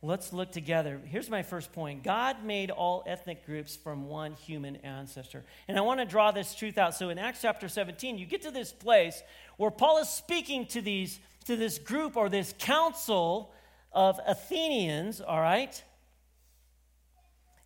Let's 0.03 0.33
look 0.33 0.53
together. 0.53 1.01
Here's 1.05 1.31
my 1.31 1.43
first 1.43 1.73
point 1.73 2.03
God 2.03 2.45
made 2.45 2.71
all 2.71 3.03
ethnic 3.07 3.47
groups 3.47 3.77
from 3.77 4.09
one 4.09 4.35
human 4.35 4.77
ancestor. 4.77 5.45
And 5.69 5.79
I 5.79 5.81
want 5.81 6.01
to 6.01 6.07
draw 6.07 6.31
this 6.33 6.55
truth 6.55 6.79
out. 6.79 6.95
So 6.95 7.09
in 7.09 7.19
Acts 7.19 7.43
chapter 7.43 7.69
17, 7.69 8.19
you 8.19 8.27
get 8.27 8.43
to 8.43 8.51
this 8.51 8.73
place 8.73 9.23
where 9.57 9.71
Paul 9.71 9.99
is 9.99 10.09
speaking 10.09 10.67
to, 10.67 10.83
these, 10.83 11.19
to 11.47 11.57
this 11.57 11.79
group 11.79 12.17
or 12.17 12.29
this 12.29 12.55
council 12.59 13.53
of 13.93 14.21
Athenians, 14.27 15.23
all 15.23 15.41
right? 15.41 15.83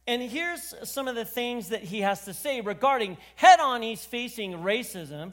And 0.07 0.23
here's 0.23 0.75
some 0.85 1.09
of 1.09 1.17
the 1.17 1.25
things 1.25 1.69
that 1.69 1.83
he 1.83 2.01
has 2.01 2.25
to 2.25 2.35
say 2.35 2.61
regarding 2.61 3.17
head 3.35 3.61
on, 3.61 3.83
he's 3.83 4.05
facing 4.05 4.53
racism. 4.55 5.33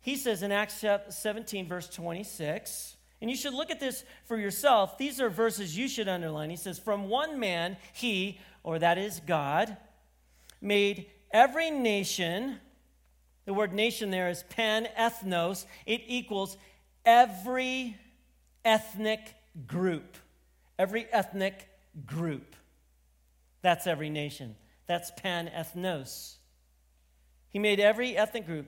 He 0.00 0.16
says 0.16 0.42
in 0.42 0.52
Acts 0.52 0.84
17, 1.10 1.66
verse 1.66 1.88
26, 1.88 2.96
and 3.20 3.30
you 3.30 3.36
should 3.36 3.54
look 3.54 3.70
at 3.70 3.80
this 3.80 4.04
for 4.26 4.36
yourself. 4.36 4.98
These 4.98 5.20
are 5.20 5.30
verses 5.30 5.76
you 5.76 5.88
should 5.88 6.08
underline. 6.08 6.50
He 6.50 6.56
says, 6.56 6.78
From 6.78 7.08
one 7.08 7.38
man, 7.38 7.76
he, 7.92 8.38
or 8.62 8.78
that 8.78 8.98
is 8.98 9.20
God, 9.26 9.76
made 10.60 11.06
every 11.32 11.70
nation. 11.70 12.58
The 13.46 13.54
word 13.54 13.72
nation 13.72 14.10
there 14.10 14.28
is 14.28 14.42
pan 14.44 14.88
ethnos. 14.98 15.66
It 15.86 16.02
equals 16.06 16.56
every 17.04 17.96
ethnic 18.64 19.34
group. 19.66 20.16
Every 20.78 21.06
ethnic 21.12 21.68
group. 22.06 22.56
That's 23.62 23.86
every 23.86 24.10
nation. 24.10 24.56
That's 24.86 25.10
pan 25.12 25.50
ethnos. 25.54 26.34
He 27.50 27.58
made 27.58 27.80
every 27.80 28.16
ethnic 28.16 28.46
group 28.46 28.66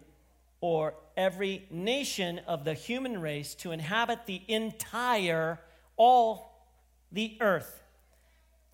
or 0.61 0.95
every 1.17 1.67
nation 1.71 2.41
of 2.47 2.65
the 2.65 2.75
human 2.75 3.21
race 3.21 3.55
to 3.57 3.73
inhabit 3.73 4.27
the 4.27 4.43
entire, 4.49 5.59
all 5.97 6.69
the 7.13 7.37
earth, 7.41 7.83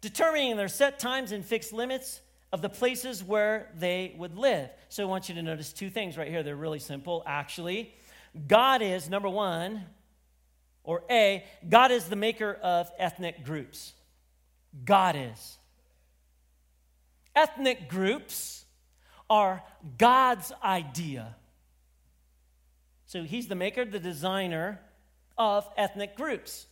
determining 0.01 0.57
their 0.57 0.69
set 0.69 0.99
times 0.99 1.33
and 1.33 1.45
fixed 1.45 1.73
limits 1.73 2.21
of 2.53 2.61
the 2.61 2.69
places 2.69 3.23
where 3.23 3.71
they 3.79 4.15
would 4.19 4.37
live. 4.37 4.69
So 4.89 5.03
I 5.03 5.07
want 5.07 5.29
you 5.29 5.35
to 5.37 5.43
notice 5.43 5.73
two 5.73 5.89
things 5.89 6.19
right 6.19 6.29
here. 6.29 6.43
They're 6.43 6.57
really 6.57 6.79
simple, 6.79 7.23
actually. 7.27 7.95
God 8.47 8.83
is, 8.83 9.09
number 9.09 9.29
one, 9.29 9.85
or 10.85 11.03
A, 11.11 11.45
God 11.69 11.91
is 11.91 12.05
the 12.07 12.17
maker 12.17 12.59
of 12.63 12.91
ethnic 12.99 13.45
groups. 13.45 13.93
God 14.85 15.17
is. 15.17 15.59
Ethnic 17.35 17.89
groups 17.89 18.65
are 19.31 19.63
God's 19.97 20.53
idea. 20.63 21.37
So 23.12 23.25
he's 23.25 23.47
the 23.47 23.54
maker, 23.54 23.85
the 23.85 24.00
designer 24.00 24.81
of 25.37 25.69
ethnic 25.76 26.16
groups. 26.16 26.64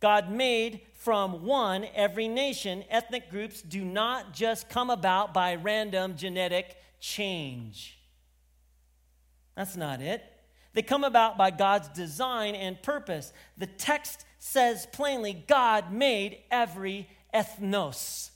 God 0.00 0.28
made 0.28 0.80
from 0.94 1.44
one 1.46 1.86
every 1.94 2.26
nation. 2.26 2.82
Ethnic 2.90 3.30
groups 3.30 3.62
do 3.62 3.84
not 3.84 4.34
just 4.34 4.68
come 4.68 4.90
about 4.90 5.32
by 5.32 5.54
random 5.54 6.16
genetic 6.16 6.76
change. 6.98 7.96
That's 9.54 9.76
not 9.76 10.00
it. 10.00 10.24
They 10.72 10.82
come 10.82 11.04
about 11.04 11.38
by 11.38 11.52
God's 11.52 11.90
design 11.90 12.56
and 12.56 12.82
purpose. 12.82 13.32
The 13.56 13.68
text 13.68 14.24
says 14.40 14.88
plainly 14.92 15.44
God 15.46 15.92
made 15.92 16.38
every 16.50 17.08
ethnos. 17.32 18.30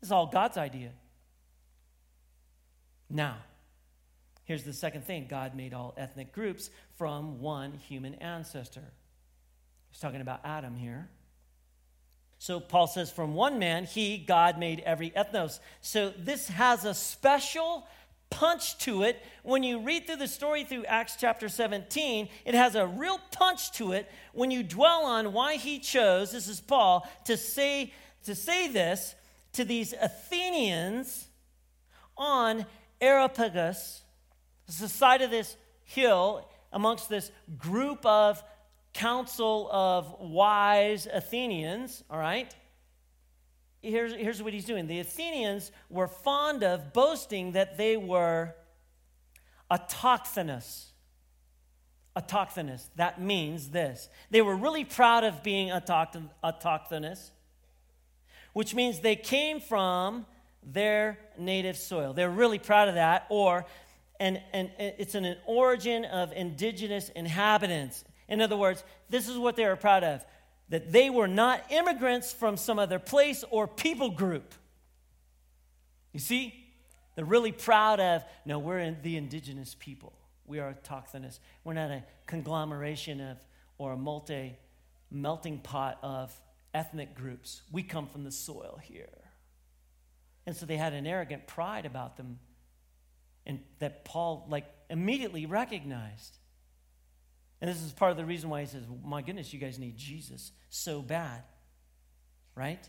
This 0.00 0.08
is 0.08 0.10
all 0.12 0.28
God's 0.28 0.56
idea. 0.56 0.92
Now, 3.10 3.36
here's 4.44 4.64
the 4.64 4.72
second 4.72 5.04
thing 5.04 5.26
God 5.28 5.54
made 5.54 5.74
all 5.74 5.94
ethnic 5.96 6.32
groups 6.32 6.70
from 6.96 7.40
one 7.40 7.72
human 7.72 8.14
ancestor. 8.16 8.84
He's 9.90 10.00
talking 10.00 10.20
about 10.20 10.40
Adam 10.44 10.76
here. 10.76 11.08
So 12.38 12.60
Paul 12.60 12.86
says, 12.86 13.10
from 13.10 13.34
one 13.34 13.58
man, 13.58 13.84
he, 13.84 14.18
God, 14.18 14.58
made 14.58 14.80
every 14.80 15.10
ethnos. 15.10 15.60
So 15.80 16.12
this 16.18 16.48
has 16.48 16.84
a 16.84 16.92
special 16.92 17.86
punch 18.28 18.76
to 18.78 19.02
it. 19.02 19.24
When 19.44 19.62
you 19.62 19.80
read 19.80 20.06
through 20.06 20.16
the 20.16 20.28
story 20.28 20.64
through 20.64 20.84
Acts 20.84 21.16
chapter 21.18 21.48
17, 21.48 22.28
it 22.44 22.54
has 22.54 22.74
a 22.74 22.86
real 22.86 23.18
punch 23.30 23.72
to 23.72 23.92
it 23.92 24.10
when 24.32 24.50
you 24.50 24.62
dwell 24.62 25.06
on 25.06 25.32
why 25.32 25.56
he 25.56 25.78
chose, 25.78 26.32
this 26.32 26.48
is 26.48 26.60
Paul, 26.60 27.08
to 27.24 27.36
say, 27.36 27.92
to 28.24 28.34
say 28.34 28.68
this 28.68 29.14
to 29.52 29.64
these 29.64 29.94
Athenians 29.94 31.28
on 32.16 32.66
Areopagus, 33.00 34.02
the 34.66 34.88
side 34.88 35.22
of 35.22 35.30
this 35.30 35.56
hill, 35.84 36.48
amongst 36.72 37.08
this 37.08 37.30
group 37.58 38.04
of 38.04 38.42
council 38.92 39.68
of 39.70 40.14
wise 40.20 41.06
Athenians, 41.12 42.02
all 42.10 42.18
right? 42.18 42.54
Here's, 43.82 44.14
here's 44.14 44.42
what 44.42 44.52
he's 44.52 44.64
doing. 44.64 44.86
The 44.86 45.00
Athenians 45.00 45.70
were 45.90 46.08
fond 46.08 46.64
of 46.64 46.92
boasting 46.92 47.52
that 47.52 47.76
they 47.76 47.96
were 47.96 48.54
autochthonous. 49.70 50.86
Autochthonous. 52.16 52.86
That 52.96 53.20
means 53.20 53.70
this. 53.70 54.08
They 54.30 54.40
were 54.40 54.56
really 54.56 54.84
proud 54.84 55.24
of 55.24 55.42
being 55.42 55.68
autochthonous 55.68 57.30
which 58.54 58.74
means 58.74 59.00
they 59.00 59.16
came 59.16 59.60
from 59.60 60.24
their 60.62 61.18
native 61.38 61.76
soil. 61.76 62.14
They're 62.14 62.30
really 62.30 62.58
proud 62.58 62.88
of 62.88 62.94
that, 62.94 63.26
or 63.28 63.66
and, 64.20 64.40
and 64.52 64.70
it's 64.78 65.14
an, 65.14 65.36
origin 65.46 66.04
of 66.04 66.32
indigenous 66.32 67.08
inhabitants. 67.10 68.04
In 68.28 68.40
other 68.40 68.56
words, 68.56 68.84
this 69.10 69.28
is 69.28 69.36
what 69.36 69.56
they 69.56 69.66
were 69.66 69.76
proud 69.76 70.04
of 70.04 70.24
that 70.70 70.92
they 70.92 71.10
were 71.10 71.28
not 71.28 71.62
immigrants 71.70 72.32
from 72.32 72.56
some 72.56 72.78
other 72.78 72.98
place 72.98 73.44
or 73.50 73.68
people 73.68 74.10
group. 74.10 74.54
You 76.12 76.20
see? 76.20 76.54
They're 77.14 77.24
really 77.24 77.52
proud 77.52 78.00
of, 78.00 78.24
no, 78.44 78.58
we're 78.58 78.78
in 78.78 78.96
the 79.02 79.16
indigenous 79.16 79.76
people. 79.78 80.14
We 80.46 80.58
are 80.58 80.74
autochthonous. 80.74 81.38
We're 81.62 81.74
not 81.74 81.90
a 81.90 82.02
conglomeration 82.26 83.20
of 83.20 83.36
or 83.78 83.92
a 83.92 83.96
multi 83.96 84.56
melting 85.10 85.58
pot 85.58 85.98
of 86.02 86.32
ethnic 86.72 87.14
groups. 87.14 87.62
We 87.70 87.82
come 87.82 88.06
from 88.08 88.24
the 88.24 88.32
soil 88.32 88.80
here. 88.82 89.08
And 90.46 90.56
so 90.56 90.66
they 90.66 90.76
had 90.76 90.92
an 90.92 91.06
arrogant 91.06 91.46
pride 91.46 91.86
about 91.86 92.16
them 92.16 92.38
and 93.46 93.60
that 93.78 94.04
Paul 94.04 94.46
like 94.48 94.66
immediately 94.90 95.46
recognized. 95.46 96.38
And 97.60 97.70
this 97.70 97.82
is 97.82 97.92
part 97.92 98.10
of 98.10 98.16
the 98.16 98.24
reason 98.24 98.50
why 98.50 98.60
he 98.60 98.66
says, 98.66 98.84
"My 99.02 99.22
goodness, 99.22 99.52
you 99.52 99.58
guys 99.58 99.78
need 99.78 99.96
Jesus 99.96 100.52
so 100.68 101.02
bad." 101.02 101.42
Right? 102.54 102.88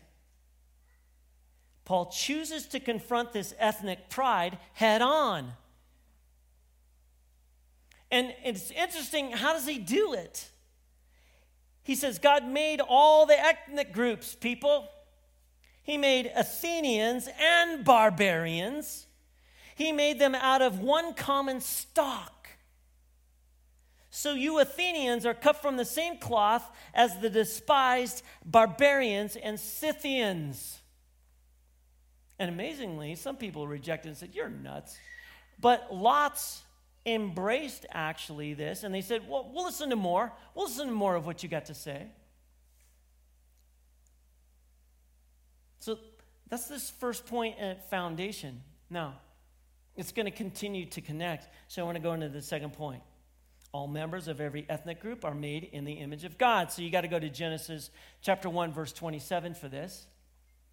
Paul 1.84 2.06
chooses 2.06 2.66
to 2.68 2.80
confront 2.80 3.32
this 3.32 3.54
ethnic 3.58 4.10
pride 4.10 4.58
head 4.72 5.02
on. 5.02 5.52
And 8.10 8.34
it's 8.44 8.70
interesting, 8.70 9.30
how 9.32 9.52
does 9.52 9.66
he 9.66 9.78
do 9.78 10.12
it? 10.12 10.50
He 11.82 11.94
says, 11.94 12.18
God 12.18 12.44
made 12.44 12.80
all 12.80 13.26
the 13.26 13.38
ethnic 13.38 13.92
groups, 13.92 14.34
people. 14.34 14.88
He 15.82 15.96
made 15.96 16.32
Athenians 16.34 17.28
and 17.40 17.84
barbarians. 17.84 19.05
He 19.76 19.92
made 19.92 20.18
them 20.18 20.34
out 20.34 20.62
of 20.62 20.80
one 20.80 21.12
common 21.12 21.60
stock. 21.60 22.48
So 24.08 24.32
you 24.32 24.58
Athenians 24.58 25.26
are 25.26 25.34
cut 25.34 25.60
from 25.60 25.76
the 25.76 25.84
same 25.84 26.16
cloth 26.16 26.66
as 26.94 27.18
the 27.18 27.28
despised 27.28 28.22
barbarians 28.42 29.36
and 29.36 29.60
Scythians. 29.60 30.78
And 32.38 32.48
amazingly, 32.48 33.16
some 33.16 33.36
people 33.36 33.68
rejected 33.68 34.08
and 34.08 34.16
said, 34.16 34.30
You're 34.32 34.48
nuts. 34.48 34.96
But 35.60 35.94
lots 35.94 36.62
embraced 37.04 37.84
actually 37.90 38.54
this 38.54 38.82
and 38.82 38.94
they 38.94 39.02
said, 39.02 39.28
Well, 39.28 39.50
we'll 39.52 39.66
listen 39.66 39.90
to 39.90 39.96
more. 39.96 40.32
We'll 40.54 40.68
listen 40.68 40.86
to 40.86 40.94
more 40.94 41.16
of 41.16 41.26
what 41.26 41.42
you 41.42 41.50
got 41.50 41.66
to 41.66 41.74
say. 41.74 42.06
So 45.80 45.98
that's 46.48 46.66
this 46.66 46.88
first 46.88 47.26
point 47.26 47.58
at 47.60 47.90
foundation. 47.90 48.62
Now, 48.88 49.16
it's 49.96 50.12
going 50.12 50.26
to 50.26 50.32
continue 50.32 50.86
to 50.86 51.00
connect. 51.00 51.48
So 51.68 51.82
I 51.82 51.84
want 51.84 51.96
to 51.96 52.02
go 52.02 52.12
into 52.12 52.28
the 52.28 52.42
second 52.42 52.72
point. 52.72 53.02
All 53.72 53.86
members 53.86 54.28
of 54.28 54.40
every 54.40 54.64
ethnic 54.68 55.00
group 55.00 55.24
are 55.24 55.34
made 55.34 55.64
in 55.64 55.84
the 55.84 55.94
image 55.94 56.24
of 56.24 56.38
God. 56.38 56.70
So 56.70 56.82
you 56.82 56.90
got 56.90 57.02
to 57.02 57.08
go 57.08 57.18
to 57.18 57.28
Genesis 57.28 57.90
chapter 58.22 58.48
1 58.48 58.72
verse 58.72 58.92
27 58.92 59.54
for 59.54 59.68
this. 59.68 60.06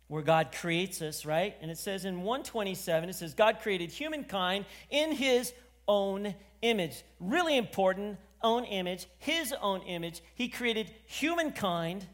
Where 0.07 0.21
God 0.21 0.51
creates 0.53 1.01
us, 1.01 1.25
right? 1.25 1.55
And 1.61 1.71
it 1.71 1.77
says 1.77 2.05
in 2.05 2.21
127 2.21 3.09
it 3.09 3.15
says 3.15 3.33
God 3.33 3.59
created 3.61 3.91
humankind 3.91 4.65
in 4.89 5.11
his 5.11 5.53
own 5.87 6.35
image. 6.61 7.03
Really 7.19 7.57
important, 7.57 8.17
own 8.41 8.65
image, 8.65 9.07
his 9.17 9.53
own 9.61 9.81
image. 9.81 10.21
He 10.35 10.49
created 10.49 10.91
humankind 11.05 12.05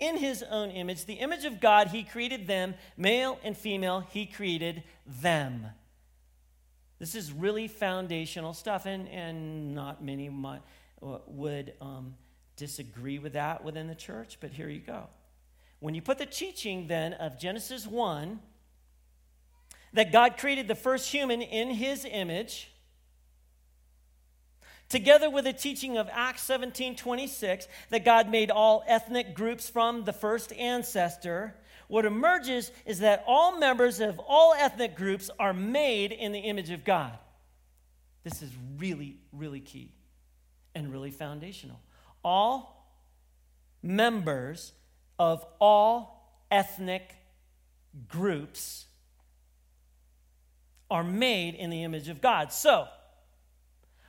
in 0.00 0.16
his 0.16 0.42
own 0.42 0.70
image. 0.70 1.04
The 1.04 1.14
image 1.14 1.44
of 1.44 1.60
God, 1.60 1.88
he 1.88 2.02
created 2.02 2.46
them, 2.46 2.74
male 2.96 3.38
and 3.44 3.56
female, 3.56 4.06
he 4.10 4.26
created 4.26 4.82
them. 5.06 5.66
This 6.98 7.14
is 7.14 7.32
really 7.32 7.68
foundational 7.68 8.54
stuff, 8.54 8.86
and, 8.86 9.08
and 9.08 9.74
not 9.74 10.02
many 10.02 10.28
might, 10.28 10.62
uh, 11.02 11.18
would 11.26 11.74
um, 11.80 12.14
disagree 12.56 13.18
with 13.18 13.34
that 13.34 13.64
within 13.64 13.88
the 13.88 13.94
church, 13.94 14.38
but 14.40 14.50
here 14.50 14.68
you 14.68 14.80
go. 14.80 15.08
When 15.80 15.94
you 15.94 16.02
put 16.02 16.18
the 16.18 16.26
teaching 16.26 16.86
then 16.86 17.12
of 17.14 17.38
Genesis 17.38 17.86
1, 17.86 18.40
that 19.92 20.12
God 20.12 20.36
created 20.36 20.66
the 20.66 20.74
first 20.74 21.10
human 21.10 21.40
in 21.40 21.70
his 21.70 22.06
image, 22.10 22.70
together 24.88 25.30
with 25.30 25.44
the 25.44 25.52
teaching 25.52 25.96
of 25.96 26.08
Acts 26.12 26.42
17 26.42 26.96
26, 26.96 27.68
that 27.90 28.04
God 28.04 28.30
made 28.30 28.50
all 28.50 28.84
ethnic 28.86 29.34
groups 29.34 29.68
from 29.68 30.04
the 30.04 30.12
first 30.12 30.52
ancestor, 30.52 31.54
what 31.88 32.04
emerges 32.04 32.72
is 32.86 33.00
that 33.00 33.24
all 33.26 33.58
members 33.58 34.00
of 34.00 34.18
all 34.18 34.54
ethnic 34.54 34.96
groups 34.96 35.30
are 35.38 35.52
made 35.52 36.12
in 36.12 36.32
the 36.32 36.40
image 36.40 36.70
of 36.70 36.84
God. 36.84 37.18
This 38.22 38.42
is 38.42 38.50
really, 38.78 39.18
really 39.32 39.60
key 39.60 39.92
and 40.74 40.90
really 40.90 41.10
foundational. 41.10 41.78
All 42.24 42.88
members 43.82 44.72
of 45.18 45.44
all 45.60 46.40
ethnic 46.50 47.14
groups 48.08 48.86
are 50.90 51.04
made 51.04 51.54
in 51.54 51.70
the 51.70 51.84
image 51.84 52.08
of 52.08 52.20
God. 52.20 52.52
So, 52.52 52.88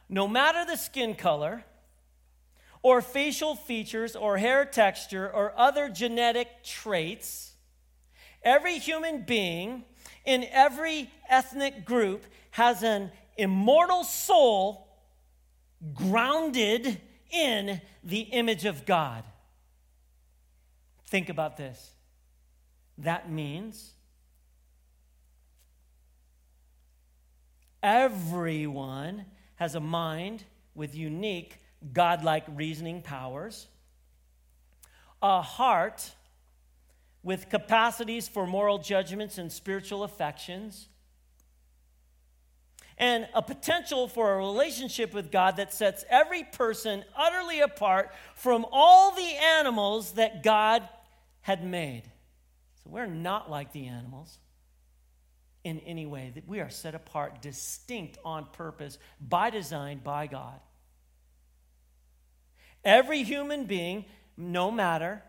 no 0.09 0.27
matter 0.27 0.65
the 0.65 0.77
skin 0.77 1.15
color, 1.15 1.63
or 2.81 3.01
facial 3.01 3.55
features, 3.55 4.15
or 4.15 4.37
hair 4.37 4.65
texture, 4.65 5.29
or 5.29 5.53
other 5.57 5.89
genetic 5.89 6.63
traits, 6.63 7.55
Every 8.45 8.77
human 8.77 9.23
being 9.23 9.83
in 10.23 10.45
every 10.51 11.09
ethnic 11.27 11.83
group 11.83 12.23
has 12.51 12.83
an 12.83 13.11
immortal 13.37 14.03
soul 14.03 14.87
grounded 15.95 17.01
in 17.31 17.81
the 18.03 18.19
image 18.19 18.65
of 18.65 18.85
God. 18.85 19.23
Think 21.07 21.29
about 21.29 21.57
this. 21.57 21.91
That 22.99 23.31
means 23.31 23.93
everyone 27.81 29.25
has 29.55 29.75
a 29.75 29.79
mind 29.79 30.43
with 30.73 30.95
unique 30.95 31.59
godlike 31.93 32.45
reasoning 32.55 33.01
powers, 33.01 33.67
a 35.21 35.41
heart 35.41 36.13
with 37.23 37.49
capacities 37.49 38.27
for 38.27 38.45
moral 38.45 38.77
judgments 38.77 39.37
and 39.37 39.51
spiritual 39.51 40.03
affections, 40.03 40.87
and 42.97 43.27
a 43.33 43.41
potential 43.41 44.07
for 44.07 44.33
a 44.33 44.37
relationship 44.37 45.13
with 45.13 45.31
God 45.31 45.57
that 45.57 45.73
sets 45.73 46.05
every 46.09 46.43
person 46.43 47.03
utterly 47.17 47.59
apart 47.59 48.11
from 48.35 48.65
all 48.71 49.11
the 49.11 49.35
animals 49.57 50.13
that 50.13 50.43
God 50.43 50.87
had 51.41 51.63
made. 51.63 52.03
So 52.83 52.89
we're 52.91 53.05
not 53.05 53.49
like 53.49 53.73
the 53.73 53.87
animals 53.87 54.37
in 55.65 55.79
any 55.79 56.05
way, 56.05 56.31
that 56.35 56.47
we 56.47 56.59
are 56.59 56.69
set 56.69 56.93
apart, 56.93 57.41
distinct 57.41 58.19
on 58.23 58.45
purpose, 58.53 58.99
by 59.19 59.49
design, 59.49 59.99
by 60.03 60.27
God. 60.27 60.59
Every 62.83 63.23
human 63.23 63.65
being, 63.65 64.05
no 64.37 64.69
matter 64.69 65.23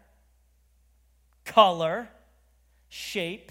color, 1.47 2.09
shape, 2.91 3.51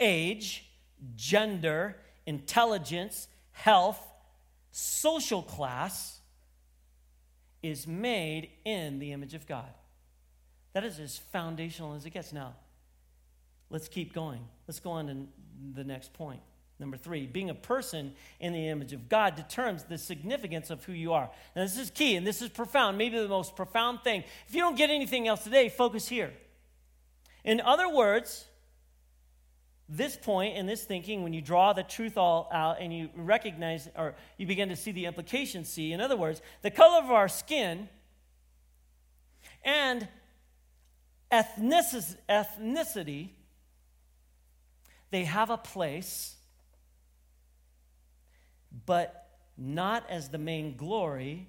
age, 0.00 0.68
gender, 1.14 1.96
intelligence, 2.26 3.28
health, 3.52 4.04
social 4.72 5.42
class 5.42 6.18
is 7.62 7.86
made 7.86 8.50
in 8.64 8.98
the 8.98 9.12
image 9.12 9.34
of 9.34 9.46
God. 9.46 9.72
That 10.72 10.82
is 10.82 10.98
as 10.98 11.18
foundational 11.18 11.94
as 11.94 12.04
it 12.04 12.10
gets. 12.10 12.32
Now, 12.32 12.56
let's 13.68 13.86
keep 13.86 14.12
going. 14.12 14.40
Let's 14.70 14.78
go 14.78 14.92
on 14.92 15.08
to 15.08 15.26
the 15.74 15.82
next 15.82 16.12
point. 16.12 16.38
Number 16.78 16.96
three, 16.96 17.26
being 17.26 17.50
a 17.50 17.56
person 17.56 18.12
in 18.38 18.52
the 18.52 18.68
image 18.68 18.92
of 18.92 19.08
God 19.08 19.34
determines 19.34 19.82
the 19.82 19.98
significance 19.98 20.70
of 20.70 20.84
who 20.84 20.92
you 20.92 21.12
are. 21.12 21.28
Now, 21.56 21.64
this 21.64 21.76
is 21.76 21.90
key 21.90 22.14
and 22.14 22.24
this 22.24 22.40
is 22.40 22.50
profound, 22.50 22.96
maybe 22.96 23.18
the 23.18 23.26
most 23.26 23.56
profound 23.56 24.02
thing. 24.04 24.22
If 24.46 24.54
you 24.54 24.60
don't 24.60 24.76
get 24.76 24.88
anything 24.88 25.26
else 25.26 25.42
today, 25.42 25.70
focus 25.70 26.06
here. 26.06 26.32
In 27.42 27.60
other 27.60 27.88
words, 27.88 28.46
this 29.88 30.16
point 30.16 30.56
in 30.56 30.66
this 30.66 30.84
thinking, 30.84 31.24
when 31.24 31.32
you 31.32 31.42
draw 31.42 31.72
the 31.72 31.82
truth 31.82 32.16
all 32.16 32.48
out 32.52 32.76
and 32.80 32.96
you 32.96 33.10
recognize 33.16 33.88
or 33.96 34.14
you 34.38 34.46
begin 34.46 34.68
to 34.68 34.76
see 34.76 34.92
the 34.92 35.06
implications, 35.06 35.68
see, 35.68 35.92
in 35.92 36.00
other 36.00 36.16
words, 36.16 36.42
the 36.62 36.70
color 36.70 37.02
of 37.02 37.10
our 37.10 37.26
skin 37.26 37.88
and 39.64 40.06
ethnicity, 41.32 43.30
they 45.10 45.24
have 45.24 45.50
a 45.50 45.56
place, 45.56 46.36
but 48.86 49.28
not 49.56 50.08
as 50.08 50.28
the 50.28 50.38
main 50.38 50.76
glory 50.76 51.48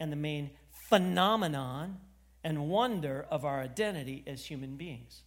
and 0.00 0.10
the 0.10 0.16
main 0.16 0.50
phenomenon 0.70 1.98
and 2.42 2.68
wonder 2.68 3.26
of 3.30 3.44
our 3.44 3.60
identity 3.60 4.22
as 4.26 4.44
human 4.44 4.76
beings. 4.76 5.22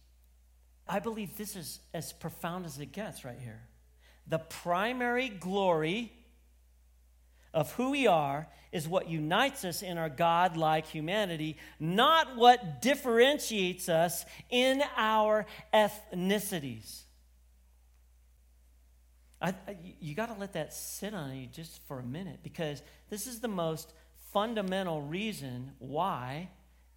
I 0.88 1.00
believe 1.00 1.36
this 1.36 1.56
is 1.56 1.80
as 1.92 2.12
profound 2.12 2.64
as 2.64 2.78
it 2.78 2.92
gets 2.92 3.24
right 3.24 3.38
here. 3.38 3.60
The 4.26 4.38
primary 4.38 5.28
glory 5.28 6.12
of 7.52 7.72
who 7.72 7.90
we 7.90 8.06
are 8.06 8.46
is 8.72 8.86
what 8.86 9.08
unites 9.08 9.64
us 9.64 9.82
in 9.82 9.98
our 9.98 10.08
God 10.08 10.56
like 10.56 10.86
humanity, 10.86 11.56
not 11.80 12.36
what 12.36 12.82
differentiates 12.82 13.88
us 13.88 14.24
in 14.50 14.82
our 14.96 15.46
ethnicities. 15.72 17.02
I, 19.40 19.50
I, 19.50 19.76
you 20.00 20.14
got 20.14 20.34
to 20.34 20.40
let 20.40 20.54
that 20.54 20.72
sit 20.72 21.14
on 21.14 21.36
you 21.36 21.46
just 21.46 21.80
for 21.86 22.00
a 22.00 22.02
minute 22.02 22.40
because 22.42 22.82
this 23.08 23.26
is 23.26 23.40
the 23.40 23.48
most 23.48 23.92
fundamental 24.32 25.00
reason 25.02 25.72
why 25.78 26.48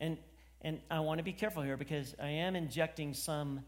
and, 0.02 0.18
and 0.62 0.80
I 0.90 1.00
want 1.00 1.20
to 1.20 1.24
be 1.24 1.32
careful 1.32 1.62
here 1.62 1.78
because 1.78 2.16
I 2.22 2.28
am 2.28 2.56
injecting 2.56 3.14
some, 3.14 3.64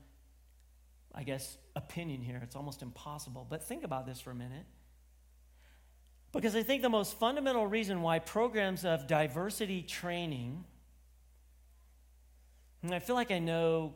I 1.13 1.23
guess, 1.23 1.57
opinion 1.75 2.21
here. 2.21 2.41
It's 2.43 2.55
almost 2.55 2.81
impossible. 2.81 3.45
But 3.47 3.63
think 3.63 3.83
about 3.83 4.07
this 4.07 4.19
for 4.19 4.31
a 4.31 4.35
minute. 4.35 4.65
Because 6.31 6.55
I 6.55 6.63
think 6.63 6.81
the 6.81 6.89
most 6.89 7.19
fundamental 7.19 7.67
reason 7.67 8.01
why 8.01 8.17
programs 8.17 8.83
of 8.83 9.05
diversity 9.05 9.83
training, 9.83 10.65
and 12.81 12.93
I 12.93 12.97
feel 12.97 13.15
like 13.15 13.29
I 13.29 13.37
know 13.37 13.93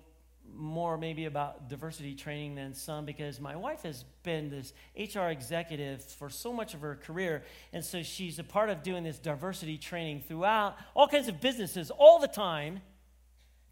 more 0.56 0.98
maybe 0.98 1.26
about 1.26 1.70
diversity 1.70 2.16
training 2.16 2.56
than 2.56 2.74
some 2.74 3.06
because 3.06 3.40
my 3.40 3.56
wife 3.56 3.84
has 3.84 4.04
been 4.24 4.50
this 4.50 4.74
HR 4.98 5.30
executive 5.30 6.04
for 6.04 6.30
so 6.30 6.52
much 6.52 6.74
of 6.74 6.82
her 6.82 6.96
career. 6.96 7.44
And 7.74 7.84
so 7.84 8.04
she's 8.04 8.40
a 8.40 8.44
part 8.44 8.70
of 8.70 8.84
doing 8.84 9.04
this 9.04 9.20
diversity 9.20 9.78
training 9.78 10.24
throughout 10.28 10.78
all 10.96 11.08
kinds 11.08 11.28
of 11.28 11.42
businesses 11.42 11.92
all 11.92 12.20
the 12.20 12.28
time. 12.28 12.82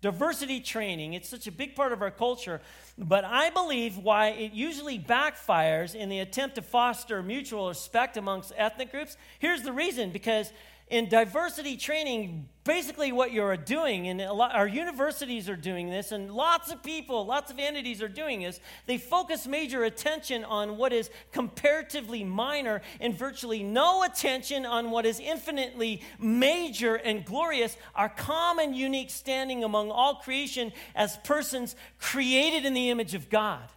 Diversity 0.02 0.60
training, 0.60 1.14
it's 1.14 1.28
such 1.28 1.48
a 1.48 1.52
big 1.52 1.76
part 1.76 1.92
of 1.92 2.02
our 2.02 2.12
culture. 2.12 2.62
But 2.98 3.26
I 3.26 3.50
believe 3.50 3.98
why 3.98 4.28
it 4.30 4.52
usually 4.54 5.00
backfires 5.00 5.96
in 5.96 6.10
the 6.10 6.20
attempt 6.20 6.56
to 6.56 6.62
foster 6.62 7.24
mutual 7.24 7.70
respect 7.70 8.16
amongst 8.16 8.54
ethnic 8.56 8.92
groups. 8.92 9.18
Here's 9.40 9.64
the 9.64 9.74
reason 9.74 10.12
because 10.12 10.52
in 10.88 11.10
diversity 11.10 11.78
training, 11.78 12.48
basically 12.64 13.12
what 13.12 13.32
you're 13.32 13.58
doing, 13.58 14.08
and 14.08 14.20
lot, 14.20 14.54
our 14.54 14.68
universities 14.68 15.50
are 15.50 15.56
doing 15.56 15.90
this, 15.90 16.12
and 16.12 16.32
lots 16.32 16.72
of 16.72 16.84
people, 16.84 17.26
lots 17.26 17.50
of 17.50 17.58
entities 17.58 18.04
are 18.04 18.08
doing 18.08 18.42
this, 18.42 18.60
they 18.86 19.00
focus 19.00 19.48
major 19.48 19.84
attention 19.84 20.44
on 20.44 20.78
what 20.78 20.94
is 20.94 21.10
comparatively 21.32 22.24
minor 22.24 22.84
and 23.00 23.18
virtually 23.18 23.64
no 23.64 24.04
attention 24.04 24.64
on 24.64 24.92
what 24.92 25.08
is 25.08 25.20
infinitely 25.20 26.04
major 26.20 26.96
and 26.96 27.26
glorious, 27.26 27.78
our 27.96 28.10
common 28.10 28.76
unique 28.76 29.10
standing 29.10 29.64
among 29.64 29.90
all 29.90 30.16
creation 30.16 30.72
as 30.96 31.18
persons 31.18 31.76
created 32.00 32.64
in 32.64 32.76
the 32.76 32.92
image 32.92 33.16
of 33.16 33.32
God. 33.32 33.68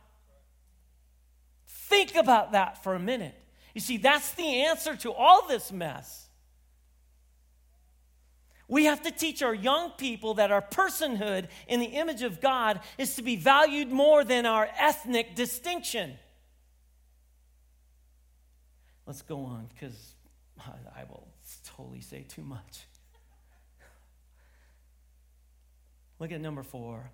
Think 1.66 2.16
about 2.16 2.52
that 2.52 2.84
for 2.84 2.94
a 2.94 2.98
minute. 2.98 3.34
You 3.74 3.80
see, 3.80 3.96
that's 3.96 4.34
the 4.34 4.64
answer 4.64 4.94
to 4.96 5.12
all 5.12 5.48
this 5.48 5.72
mess. 5.72 6.27
We 8.68 8.84
have 8.84 9.02
to 9.02 9.10
teach 9.10 9.42
our 9.42 9.54
young 9.54 9.92
people 9.92 10.34
that 10.34 10.52
our 10.52 10.60
personhood 10.60 11.48
in 11.66 11.80
the 11.80 11.86
image 11.86 12.22
of 12.22 12.40
God 12.40 12.80
is 12.98 13.16
to 13.16 13.22
be 13.22 13.34
valued 13.34 13.90
more 13.90 14.24
than 14.24 14.44
our 14.44 14.68
ethnic 14.78 15.34
distinction. 15.34 16.18
Let's 19.06 19.22
go 19.22 19.40
on 19.40 19.68
because 19.72 20.12
I 20.58 21.04
will 21.08 21.26
totally 21.64 22.02
say 22.02 22.26
too 22.28 22.42
much. 22.42 22.80
Look 26.18 26.30
at 26.30 26.40
number 26.40 26.62
four. 26.62 27.10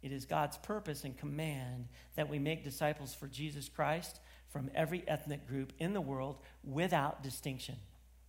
It 0.00 0.12
is 0.12 0.26
God's 0.26 0.58
purpose 0.58 1.02
and 1.02 1.16
command 1.16 1.88
that 2.14 2.28
we 2.28 2.38
make 2.38 2.62
disciples 2.62 3.14
for 3.14 3.26
Jesus 3.26 3.68
Christ 3.68 4.20
from 4.50 4.70
every 4.74 5.02
ethnic 5.08 5.48
group 5.48 5.72
in 5.78 5.94
the 5.94 6.00
world 6.00 6.36
without 6.62 7.22
distinction. 7.22 7.76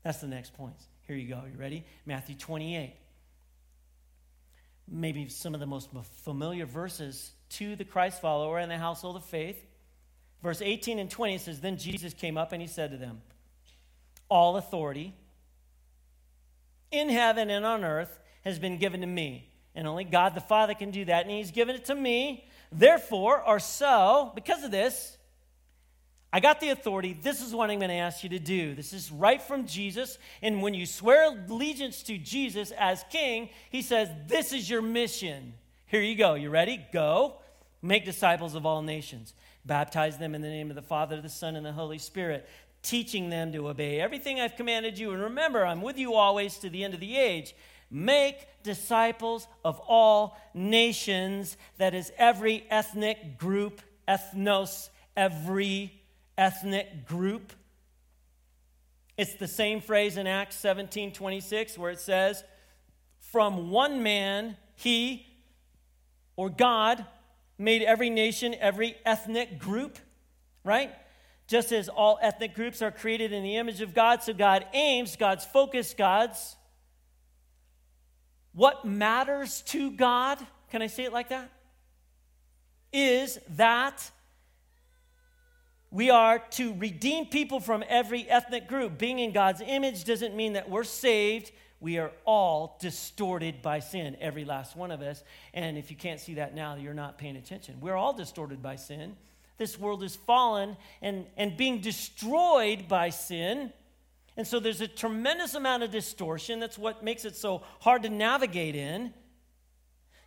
That's 0.02 0.20
the 0.20 0.28
next 0.28 0.54
point. 0.54 0.78
Here 1.08 1.16
you 1.16 1.28
go. 1.28 1.42
You 1.52 1.60
ready? 1.60 1.86
Matthew 2.06 2.36
28. 2.36 2.96
Maybe 4.88 5.30
some 5.30 5.54
of 5.54 5.60
the 5.60 5.66
most 5.66 5.90
familiar 6.24 6.66
verses 6.66 7.32
to 7.50 7.76
the 7.76 7.86
Christ 7.86 8.22
follower 8.22 8.58
and 8.58 8.72
the 8.72 8.78
household 8.78 9.16
of 9.16 9.26
faith. 9.26 9.64
Verse 10.42 10.62
18 10.62 11.00
and 11.00 11.10
20 11.10 11.38
says, 11.40 11.60
Then 11.60 11.78
Jesus 11.78 12.14
came 12.14 12.38
up 12.38 12.52
and 12.52 12.62
he 12.62 12.68
said 12.68 12.92
to 12.92 12.98
them, 12.98 13.22
All 14.30 14.58
authority 14.58 15.16
in 16.92 17.10
heaven 17.10 17.50
and 17.50 17.66
on 17.66 17.84
earth 17.84 18.20
has 18.44 18.60
been 18.60 18.78
given 18.78 19.02
to 19.02 19.08
me. 19.08 19.50
And 19.74 19.88
only 19.88 20.06
God 20.06 20.36
the 20.36 20.42
Father 20.42 20.74
can 20.74 20.92
do 20.92 21.06
that. 21.06 21.24
And 21.24 21.32
he's 21.32 21.52
given 21.52 21.76
it 21.76 21.86
to 21.86 21.96
me. 21.96 22.48
Therefore, 22.72 23.44
or 23.44 23.60
so, 23.60 24.32
because 24.36 24.64
of 24.64 24.72
this, 24.72 25.18
I 26.36 26.42
got 26.42 26.60
the 26.60 26.68
authority. 26.68 27.14
This 27.14 27.42
is 27.42 27.56
what 27.56 27.70
I'm 27.70 27.80
going 27.80 27.88
to 27.88 27.96
ask 27.96 28.22
you 28.22 28.30
to 28.32 28.40
do. 28.40 28.76
This 28.76 28.92
is 28.92 29.10
right 29.10 29.42
from 29.42 29.66
Jesus. 29.66 30.18
And 30.42 30.62
when 30.62 30.74
you 30.74 30.86
swear 30.86 31.30
allegiance 31.30 32.04
to 32.04 32.18
Jesus 32.18 32.72
as 32.72 33.06
king, 33.10 33.48
he 33.70 33.82
says, 33.82 34.10
This 34.28 34.52
is 34.52 34.70
your 34.70 34.82
mission. 34.82 35.54
Here 35.86 36.02
you 36.02 36.14
go. 36.18 36.34
You 36.34 36.50
ready? 36.50 36.86
Go. 36.92 37.36
Make 37.82 38.04
disciples 38.04 38.54
of 38.54 38.66
all 38.66 38.82
nations. 38.82 39.34
Baptize 39.66 40.18
them 40.18 40.36
in 40.36 40.42
the 40.42 40.50
name 40.50 40.70
of 40.70 40.76
the 40.76 40.82
Father, 40.82 41.22
the 41.22 41.30
Son, 41.30 41.56
and 41.56 41.66
the 41.66 41.72
Holy 41.72 42.00
Spirit, 42.00 42.50
teaching 42.84 43.30
them 43.30 43.54
to 43.54 43.70
obey 43.70 44.02
everything 44.02 44.42
I've 44.42 44.58
commanded 44.58 45.00
you. 45.00 45.14
And 45.14 45.22
remember, 45.22 45.66
I'm 45.66 45.82
with 45.82 45.98
you 45.98 46.16
always 46.16 46.58
to 46.58 46.70
the 46.70 46.84
end 46.84 46.94
of 46.94 47.00
the 47.00 47.16
age. 47.16 47.56
Make 47.90 48.46
disciples 48.62 49.48
of 49.64 49.80
all 49.88 50.38
nations. 50.54 51.56
That 51.78 51.96
is 51.96 52.12
every 52.18 52.66
ethnic 52.70 53.38
group, 53.38 53.80
ethnos, 54.06 54.90
every 55.16 56.02
ethnic 56.38 57.06
group. 57.06 57.54
It's 59.18 59.36
the 59.36 59.48
same 59.48 59.82
phrase 59.82 60.18
in 60.18 60.28
Acts 60.28 60.56
17 60.58 61.14
26 61.14 61.78
where 61.78 61.92
it 61.92 62.00
says, 62.00 62.44
From 63.20 63.70
one 63.72 64.04
man, 64.04 64.58
he 64.76 65.26
or 66.36 66.50
God 66.50 67.06
made 67.58 67.82
every 67.82 68.10
nation, 68.10 68.56
every 68.60 68.98
ethnic 69.06 69.58
group, 69.58 69.98
right? 70.64 70.94
Just 71.48 71.72
as 71.72 71.88
all 71.88 72.20
ethnic 72.22 72.56
groups 72.56 72.82
are 72.82 72.92
created 72.92 73.32
in 73.32 73.44
the 73.44 73.56
image 73.56 73.82
of 73.82 73.94
God, 73.94 74.24
so 74.24 74.34
God 74.34 74.66
aims, 74.74 75.16
God's 75.16 75.46
focus, 75.46 75.94
God's 75.94 76.56
what 78.56 78.86
matters 78.86 79.62
to 79.64 79.92
God, 79.92 80.40
can 80.72 80.82
I 80.82 80.88
say 80.88 81.04
it 81.04 81.12
like 81.12 81.30
that? 81.30 81.52
Is 82.94 83.38
that 83.50 84.10
we 85.92 86.10
are 86.10 86.40
to 86.52 86.74
redeem 86.76 87.28
people 87.28 87.60
from 87.60 87.84
every 87.88 88.30
ethnic 88.30 88.68
group. 88.68 88.98
Being 88.98 89.20
in 89.20 89.32
God's 89.32 89.62
image 89.66 90.04
doesn't 90.04 90.36
mean 90.36 90.54
that 90.54 90.70
we're 90.70 90.84
saved. 90.84 91.52
We 91.80 91.98
are 92.00 92.12
all 92.26 92.78
distorted 92.80 93.62
by 93.62 93.80
sin, 93.80 94.18
every 94.20 94.46
last 94.46 94.76
one 94.76 94.92
of 94.92 95.02
us. 95.02 95.24
And 95.54 95.78
if 95.78 95.92
you 95.92 95.98
can't 95.98 96.20
see 96.20 96.36
that 96.36 96.56
now, 96.56 96.76
you're 96.76 96.94
not 96.94 97.18
paying 97.18 97.36
attention. 97.36 97.76
We're 97.80 97.96
all 97.96 98.14
distorted 98.14 98.62
by 98.62 98.76
sin. 98.76 99.16
This 99.58 99.80
world 99.80 100.04
is 100.04 100.16
fallen 100.16 100.78
and, 101.02 101.26
and 101.38 101.56
being 101.56 101.80
destroyed 101.80 102.88
by 102.88 103.10
sin. 103.10 103.72
And 104.38 104.46
so 104.46 104.60
there's 104.60 104.82
a 104.82 104.88
tremendous 104.88 105.54
amount 105.54 105.84
of 105.84 105.92
distortion. 105.92 106.60
That's 106.60 106.78
what 106.78 107.04
makes 107.04 107.24
it 107.24 107.36
so 107.36 107.64
hard 107.80 108.04
to 108.04 108.10
navigate 108.10 108.76
in. 108.76 109.14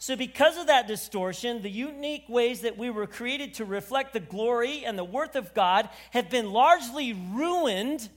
So, 0.01 0.15
because 0.15 0.57
of 0.57 0.69
that 0.69 0.87
distortion, 0.87 1.61
the 1.61 1.71
unique 1.71 2.29
ways 2.29 2.61
that 2.61 2.79
we 2.79 2.89
were 2.89 3.09
created 3.09 3.55
to 3.55 3.65
reflect 3.65 4.13
the 4.13 4.21
glory 4.21 4.85
and 4.85 4.97
the 4.97 5.05
worth 5.05 5.35
of 5.35 5.55
God 5.55 5.89
have 6.13 6.31
been 6.31 6.53
largely 6.53 7.13
ruined. 7.13 8.09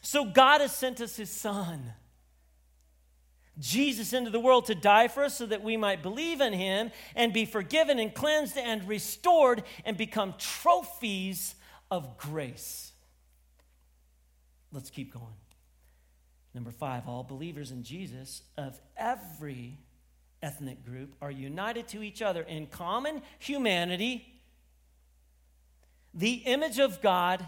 So, 0.00 0.24
God 0.24 0.60
has 0.60 0.74
sent 0.74 1.00
us 1.00 1.16
His 1.16 1.30
Son, 1.30 1.94
Jesus, 3.58 4.12
into 4.12 4.30
the 4.30 4.38
world 4.38 4.66
to 4.66 4.74
die 4.76 5.08
for 5.08 5.24
us 5.24 5.36
so 5.36 5.46
that 5.46 5.64
we 5.64 5.76
might 5.76 6.00
believe 6.00 6.40
in 6.40 6.52
Him 6.52 6.92
and 7.16 7.32
be 7.32 7.44
forgiven 7.44 7.98
and 7.98 8.14
cleansed 8.14 8.56
and 8.56 8.86
restored 8.86 9.64
and 9.84 9.96
become 9.96 10.34
trophies 10.38 11.56
of 11.90 12.18
grace. 12.18 12.92
Let's 14.70 14.90
keep 14.90 15.12
going. 15.12 15.41
Number 16.54 16.70
five, 16.70 17.08
all 17.08 17.22
believers 17.22 17.70
in 17.70 17.82
Jesus 17.82 18.42
of 18.58 18.78
every 18.96 19.78
ethnic 20.42 20.84
group 20.84 21.14
are 21.22 21.30
united 21.30 21.88
to 21.88 22.02
each 22.02 22.20
other 22.20 22.42
in 22.42 22.66
common 22.66 23.22
humanity, 23.38 24.26
the 26.12 26.34
image 26.34 26.78
of 26.78 27.00
God, 27.00 27.46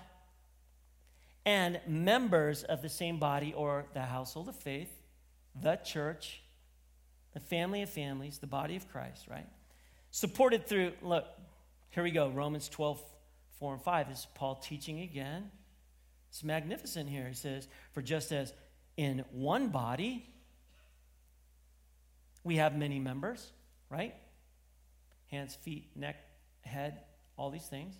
and 1.44 1.80
members 1.86 2.62
of 2.62 2.80
the 2.80 2.88
same 2.88 3.18
body 3.18 3.52
or 3.54 3.84
the 3.92 4.02
household 4.02 4.48
of 4.48 4.56
faith, 4.56 4.90
the 5.60 5.76
church, 5.76 6.40
the 7.34 7.40
family 7.40 7.82
of 7.82 7.90
families, 7.90 8.38
the 8.38 8.46
body 8.46 8.76
of 8.76 8.88
Christ, 8.90 9.26
right? 9.28 9.46
Supported 10.10 10.66
through, 10.66 10.92
look, 11.02 11.26
here 11.90 12.02
we 12.02 12.10
go, 12.10 12.30
Romans 12.30 12.68
12, 12.68 13.02
4 13.58 13.74
and 13.74 13.82
5. 13.82 14.08
This 14.08 14.20
is 14.20 14.26
Paul 14.34 14.54
teaching 14.56 15.00
again. 15.00 15.50
It's 16.30 16.42
magnificent 16.42 17.10
here. 17.10 17.28
He 17.28 17.34
says, 17.34 17.68
For 17.92 18.00
just 18.00 18.32
as 18.32 18.52
in 18.96 19.24
one 19.32 19.68
body, 19.68 20.26
we 22.42 22.56
have 22.56 22.76
many 22.76 22.98
members, 22.98 23.50
right? 23.90 24.14
Hands, 25.30 25.54
feet, 25.54 25.88
neck, 25.96 26.16
head, 26.62 27.00
all 27.36 27.50
these 27.50 27.66
things. 27.66 27.94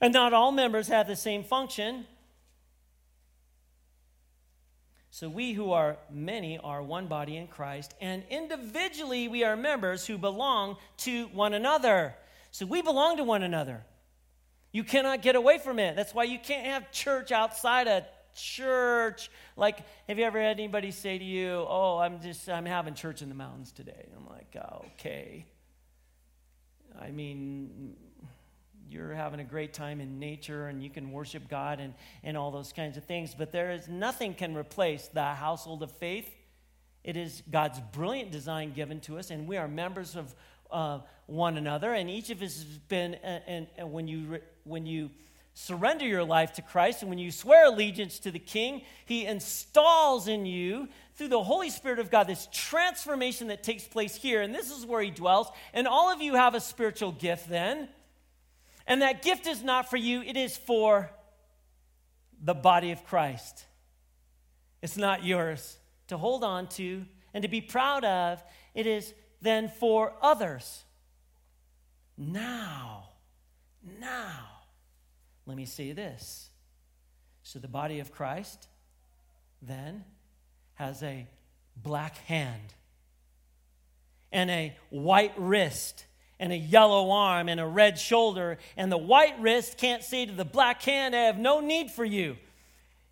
And 0.00 0.12
not 0.12 0.32
all 0.32 0.52
members 0.52 0.88
have 0.88 1.06
the 1.06 1.16
same 1.16 1.42
function. 1.42 2.06
So 5.10 5.28
we 5.28 5.54
who 5.54 5.72
are 5.72 5.96
many 6.10 6.58
are 6.58 6.82
one 6.82 7.06
body 7.06 7.38
in 7.38 7.46
Christ, 7.46 7.94
and 8.02 8.22
individually 8.28 9.28
we 9.28 9.44
are 9.44 9.56
members 9.56 10.06
who 10.06 10.18
belong 10.18 10.76
to 10.98 11.26
one 11.28 11.54
another. 11.54 12.14
So 12.50 12.66
we 12.66 12.82
belong 12.82 13.16
to 13.16 13.24
one 13.24 13.42
another. 13.42 13.82
You 14.72 14.84
cannot 14.84 15.22
get 15.22 15.34
away 15.34 15.58
from 15.58 15.78
it. 15.78 15.96
That's 15.96 16.12
why 16.12 16.24
you 16.24 16.38
can't 16.38 16.66
have 16.66 16.92
church 16.92 17.32
outside 17.32 17.88
of 17.88 18.04
church. 18.36 19.30
Like, 19.56 19.78
have 20.08 20.18
you 20.18 20.24
ever 20.24 20.40
had 20.40 20.58
anybody 20.58 20.90
say 20.90 21.18
to 21.18 21.24
you, 21.24 21.64
Oh, 21.68 21.98
I'm 21.98 22.20
just, 22.20 22.48
I'm 22.48 22.66
having 22.66 22.94
church 22.94 23.22
in 23.22 23.28
the 23.28 23.34
mountains 23.34 23.72
today? 23.72 24.06
I'm 24.16 24.28
like, 24.28 24.56
oh, 24.56 24.84
Okay. 24.94 25.46
I 27.00 27.10
mean, 27.10 27.94
you're 28.88 29.12
having 29.12 29.40
a 29.40 29.44
great 29.44 29.74
time 29.74 30.00
in 30.00 30.18
nature 30.18 30.68
and 30.68 30.82
you 30.82 30.90
can 30.90 31.10
worship 31.10 31.48
God 31.48 31.80
and, 31.80 31.94
and 32.22 32.36
all 32.36 32.50
those 32.50 32.72
kinds 32.72 32.96
of 32.96 33.04
things, 33.04 33.34
but 33.36 33.52
there 33.52 33.72
is 33.72 33.88
nothing 33.88 34.34
can 34.34 34.56
replace 34.56 35.08
the 35.08 35.24
household 35.24 35.82
of 35.82 35.90
faith. 35.90 36.28
It 37.04 37.16
is 37.16 37.42
God's 37.50 37.80
brilliant 37.92 38.32
design 38.32 38.72
given 38.72 39.00
to 39.02 39.18
us, 39.18 39.30
and 39.30 39.46
we 39.46 39.56
are 39.56 39.68
members 39.68 40.16
of 40.16 40.34
uh, 40.70 41.00
one 41.26 41.56
another. 41.56 41.92
And 41.92 42.10
each 42.10 42.30
of 42.30 42.42
us 42.42 42.56
has 42.56 42.78
been, 42.88 43.14
and, 43.14 43.68
and 43.76 43.92
when 43.92 44.08
you 44.08 44.40
when 44.64 44.86
you 44.86 45.10
surrender 45.58 46.04
your 46.04 46.22
life 46.22 46.52
to 46.52 46.60
Christ 46.60 47.00
and 47.00 47.08
when 47.08 47.18
you 47.18 47.30
swear 47.30 47.66
allegiance 47.66 48.18
to 48.20 48.30
the 48.30 48.38
King, 48.38 48.82
He 49.06 49.24
installs 49.24 50.28
in 50.28 50.44
you 50.44 50.88
through 51.14 51.28
the 51.28 51.42
Holy 51.42 51.70
Spirit 51.70 51.98
of 51.98 52.10
God 52.10 52.26
this 52.26 52.46
transformation 52.52 53.48
that 53.48 53.62
takes 53.62 53.84
place 53.84 54.14
here. 54.14 54.42
And 54.42 54.54
this 54.54 54.70
is 54.70 54.84
where 54.84 55.00
He 55.00 55.10
dwells. 55.10 55.48
And 55.72 55.88
all 55.88 56.12
of 56.12 56.20
you 56.20 56.34
have 56.34 56.54
a 56.54 56.60
spiritual 56.60 57.10
gift 57.10 57.48
then. 57.48 57.88
And 58.86 59.00
that 59.00 59.22
gift 59.22 59.46
is 59.46 59.62
not 59.62 59.88
for 59.88 59.96
you, 59.96 60.20
it 60.20 60.36
is 60.36 60.58
for 60.58 61.10
the 62.44 62.54
body 62.54 62.92
of 62.92 63.02
Christ. 63.06 63.64
It's 64.82 64.98
not 64.98 65.24
yours 65.24 65.78
to 66.08 66.18
hold 66.18 66.44
on 66.44 66.68
to 66.68 67.06
and 67.32 67.40
to 67.42 67.48
be 67.48 67.62
proud 67.62 68.04
of. 68.04 68.44
It 68.74 68.86
is 68.86 69.14
then 69.40 69.70
for 69.70 70.12
others. 70.20 70.84
Now, 72.18 73.08
now, 73.98 74.55
let 75.46 75.56
me 75.56 75.64
say 75.64 75.92
this. 75.92 76.50
So 77.42 77.58
the 77.58 77.68
body 77.68 78.00
of 78.00 78.12
Christ 78.12 78.66
then 79.62 80.04
has 80.74 81.02
a 81.02 81.26
black 81.76 82.16
hand 82.26 82.74
and 84.32 84.50
a 84.50 84.76
white 84.90 85.32
wrist 85.36 86.04
and 86.38 86.52
a 86.52 86.56
yellow 86.56 87.10
arm 87.10 87.48
and 87.48 87.58
a 87.58 87.66
red 87.66 87.98
shoulder, 87.98 88.58
and 88.76 88.92
the 88.92 88.98
white 88.98 89.40
wrist 89.40 89.78
can't 89.78 90.02
say 90.02 90.26
to 90.26 90.32
the 90.32 90.44
black 90.44 90.82
hand, 90.82 91.16
I 91.16 91.20
have 91.20 91.38
no 91.38 91.60
need 91.60 91.90
for 91.90 92.04
you. 92.04 92.36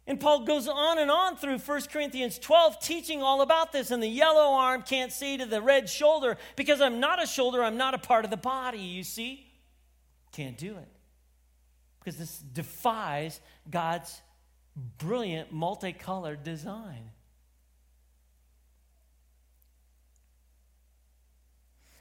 And 0.07 0.20
Paul 0.20 0.44
goes 0.44 0.68
on 0.68 0.99
and 0.99 1.11
on 1.11 1.37
through 1.37 1.59
1 1.59 1.83
Corinthians 1.90 2.38
12, 2.38 2.79
teaching 2.81 3.23
all 3.23 3.40
about 3.40 3.73
this. 3.73 3.90
And 3.90 4.03
the 4.03 4.09
yellow 4.09 4.53
arm 4.53 4.83
can't 4.83 5.11
say 5.11 5.38
to 5.38 5.47
the 5.47 5.62
red 5.62 5.88
shoulder, 5.88 6.37
because 6.57 6.83
I'm 6.83 7.01
not 7.01 7.23
a 7.23 7.27
shoulder, 7.27 7.64
I'm 7.64 7.79
not 7.79 7.94
a 7.94 7.99
part 7.99 8.27
of 8.27 8.31
the 8.31 8.37
body, 8.37 8.81
you 8.81 9.03
see? 9.03 9.47
Can't 10.33 10.59
do 10.59 10.77
it. 10.77 10.88
Because 12.05 12.19
this 12.19 12.38
defies 12.38 13.40
God's 13.71 14.21
brilliant 14.99 15.53
multicolored 15.53 16.45
design. 16.45 17.11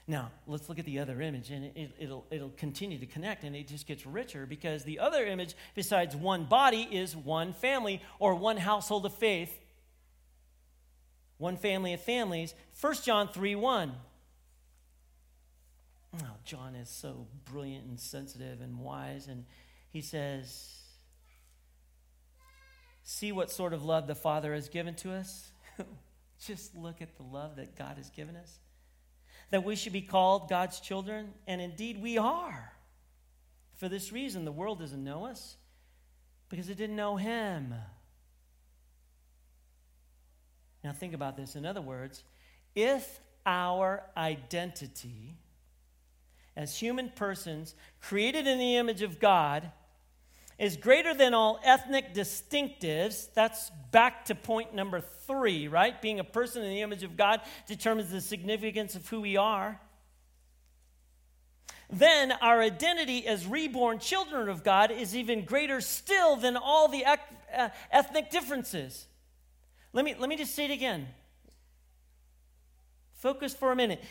Now, 0.06 0.30
let's 0.46 0.68
look 0.68 0.78
at 0.78 0.84
the 0.84 0.98
other 0.98 1.22
image, 1.22 1.50
and 1.50 1.64
it, 1.74 1.94
will 2.00 2.26
it'll 2.30 2.50
continue 2.50 2.98
to 2.98 3.06
connect, 3.06 3.42
and 3.42 3.56
it 3.56 3.66
just 3.66 3.86
gets 3.86 4.04
richer 4.04 4.44
because 4.44 4.84
the 4.84 4.98
other 4.98 5.24
image, 5.24 5.54
besides 5.74 6.14
one 6.14 6.44
body, 6.44 6.82
is 6.90 7.16
one 7.16 7.54
family 7.54 8.02
or 8.18 8.34
one 8.34 8.58
household 8.58 9.06
of 9.06 9.14
faith, 9.14 9.58
one 11.38 11.56
family 11.56 11.94
of 11.94 12.02
families. 12.02 12.54
1 12.80 12.94
John 13.02 13.28
3 13.28 13.54
1. 13.54 13.94
Oh, 16.16 16.26
John 16.44 16.74
is 16.74 16.90
so 16.90 17.26
brilliant 17.50 17.86
and 17.86 17.98
sensitive 17.98 18.60
and 18.60 18.78
wise, 18.78 19.26
and 19.26 19.46
he 19.94 20.02
says, 20.02 20.70
See 23.02 23.32
what 23.32 23.50
sort 23.50 23.72
of 23.72 23.82
love 23.82 24.06
the 24.06 24.14
Father 24.14 24.52
has 24.52 24.68
given 24.68 24.94
to 24.96 25.12
us? 25.12 25.50
just 26.44 26.76
look 26.76 27.00
at 27.00 27.16
the 27.16 27.22
love 27.22 27.56
that 27.56 27.76
God 27.76 27.96
has 27.96 28.10
given 28.10 28.36
us 28.36 28.58
that 29.50 29.62
we 29.62 29.76
should 29.76 29.92
be 29.92 30.02
called 30.02 30.48
God's 30.48 30.80
children, 30.80 31.32
and 31.46 31.60
indeed 31.60 32.02
we 32.02 32.18
are. 32.18 32.72
For 33.76 33.88
this 33.88 34.10
reason, 34.10 34.44
the 34.44 34.50
world 34.50 34.80
doesn't 34.80 35.04
know 35.04 35.26
us 35.26 35.56
because 36.48 36.68
it 36.68 36.76
didn't 36.76 36.96
know 36.96 37.16
Him. 37.16 37.72
Now, 40.82 40.90
think 40.90 41.14
about 41.14 41.36
this. 41.36 41.54
In 41.54 41.64
other 41.64 41.80
words, 41.80 42.24
if 42.74 43.20
our 43.46 44.02
identity 44.16 45.36
as 46.56 46.78
human 46.78 47.10
persons 47.10 47.76
created 48.00 48.48
in 48.48 48.58
the 48.58 48.76
image 48.76 49.02
of 49.02 49.20
God 49.20 49.70
is 50.58 50.76
greater 50.76 51.14
than 51.14 51.34
all 51.34 51.60
ethnic 51.64 52.14
distinctives. 52.14 53.26
That's 53.34 53.70
back 53.90 54.26
to 54.26 54.34
point 54.34 54.74
number 54.74 55.00
three, 55.00 55.68
right? 55.68 56.00
Being 56.00 56.20
a 56.20 56.24
person 56.24 56.62
in 56.62 56.70
the 56.70 56.82
image 56.82 57.02
of 57.02 57.16
God 57.16 57.40
determines 57.66 58.10
the 58.10 58.20
significance 58.20 58.94
of 58.94 59.08
who 59.08 59.20
we 59.20 59.36
are. 59.36 59.80
Then 61.90 62.32
our 62.32 62.60
identity 62.60 63.26
as 63.26 63.46
reborn 63.46 63.98
children 63.98 64.48
of 64.48 64.64
God 64.64 64.90
is 64.90 65.14
even 65.14 65.44
greater 65.44 65.80
still 65.80 66.36
than 66.36 66.56
all 66.56 66.88
the 66.88 67.04
uh, 67.04 67.68
ethnic 67.90 68.30
differences. 68.30 69.06
Let 69.92 70.04
me, 70.04 70.14
let 70.18 70.28
me 70.28 70.36
just 70.36 70.54
say 70.54 70.64
it 70.64 70.70
again. 70.70 71.08
Focus 73.14 73.54
for 73.54 73.70
a 73.70 73.76
minute. 73.76 74.02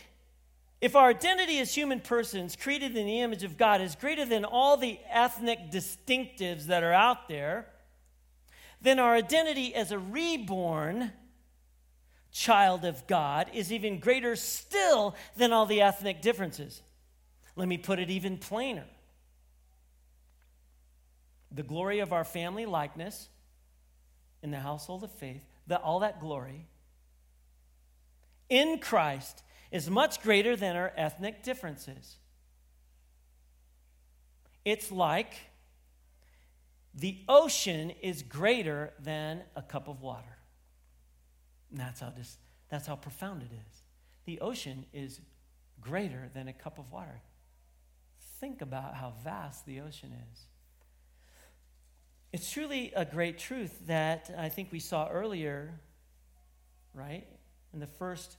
If 0.84 0.98
our 0.98 1.08
identity 1.08 1.60
as 1.60 1.74
human 1.74 2.02
persons, 2.02 2.58
created 2.58 2.98
in 2.98 3.06
the 3.06 3.22
image 3.22 3.46
of 3.46 3.58
God, 3.58 3.80
is 3.80 3.96
greater 3.96 4.26
than 4.26 4.44
all 4.44 4.76
the 4.76 5.00
ethnic 5.10 5.72
distinctives 5.72 6.66
that 6.66 6.84
are 6.84 6.92
out 6.92 7.30
there, 7.30 7.68
then 8.82 9.00
our 9.00 9.16
identity 9.16 9.74
as 9.74 9.94
a 9.94 9.98
reborn 9.98 11.14
child 12.34 12.84
of 12.84 13.08
God 13.08 13.50
is 13.54 13.72
even 13.72 13.98
greater 13.98 14.36
still 14.36 15.16
than 15.38 15.54
all 15.54 15.66
the 15.66 15.80
ethnic 15.80 16.22
differences. 16.22 16.82
Let 17.56 17.70
me 17.70 17.78
put 17.78 18.00
it 18.00 18.10
even 18.10 18.38
plainer. 18.38 18.84
The 21.50 21.64
glory 21.64 22.00
of 22.00 22.12
our 22.12 22.26
family 22.26 22.66
likeness 22.66 23.30
in 24.42 24.52
the 24.52 24.60
household 24.60 25.06
of 25.06 25.14
faith, 25.14 25.44
the, 25.66 25.80
all 25.80 26.02
that 26.02 26.20
glory 26.20 26.68
in 28.50 28.80
Christ 28.80 29.44
is 29.74 29.90
much 29.90 30.22
greater 30.22 30.56
than 30.56 30.76
our 30.76 30.94
ethnic 30.96 31.42
differences. 31.42 32.18
It's 34.64 34.92
like 34.92 35.34
the 36.94 37.18
ocean 37.28 37.92
is 38.04 38.22
greater 38.22 38.94
than 39.00 39.42
a 39.56 39.64
cup 39.64 39.88
of 39.88 40.04
water. 40.04 40.38
And 41.72 41.80
that's 41.80 42.02
how, 42.02 42.12
this, 42.12 42.38
that's 42.70 42.86
how 42.86 42.96
profound 42.96 43.42
it 43.42 43.50
is. 43.52 43.82
The 44.26 44.42
ocean 44.42 44.86
is 44.94 45.20
greater 45.82 46.30
than 46.36 46.48
a 46.48 46.54
cup 46.54 46.78
of 46.78 46.92
water. 46.92 47.22
Think 48.40 48.62
about 48.62 48.94
how 48.94 49.14
vast 49.24 49.66
the 49.66 49.80
ocean 49.80 50.14
is. 50.32 50.42
It's 52.32 52.52
truly 52.52 52.94
a 52.96 53.06
great 53.06 53.40
truth 53.40 53.88
that 53.88 54.30
I 54.38 54.50
think 54.50 54.72
we 54.72 54.80
saw 54.80 55.10
earlier, 55.10 55.80
right? 56.94 57.26
In 57.74 57.80
the 57.80 57.88
first 57.88 58.38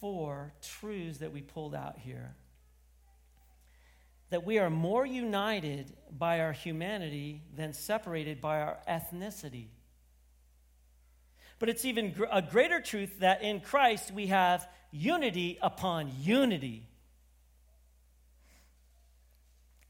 four 0.00 0.52
truths 0.62 1.18
that 1.18 1.32
we 1.32 1.40
pulled 1.40 1.74
out 1.74 1.98
here 1.98 2.34
that 4.30 4.44
we 4.44 4.58
are 4.58 4.70
more 4.70 5.06
united 5.06 5.92
by 6.10 6.40
our 6.40 6.52
humanity 6.52 7.42
than 7.54 7.72
separated 7.72 8.40
by 8.40 8.60
our 8.60 8.78
ethnicity. 8.88 9.66
But 11.58 11.68
it's 11.68 11.84
even 11.84 12.12
gr- 12.12 12.24
a 12.30 12.42
greater 12.42 12.80
truth 12.80 13.20
that 13.20 13.42
in 13.42 13.60
Christ 13.60 14.10
we 14.10 14.26
have 14.26 14.68
unity 14.90 15.58
upon 15.62 16.10
unity. 16.20 16.88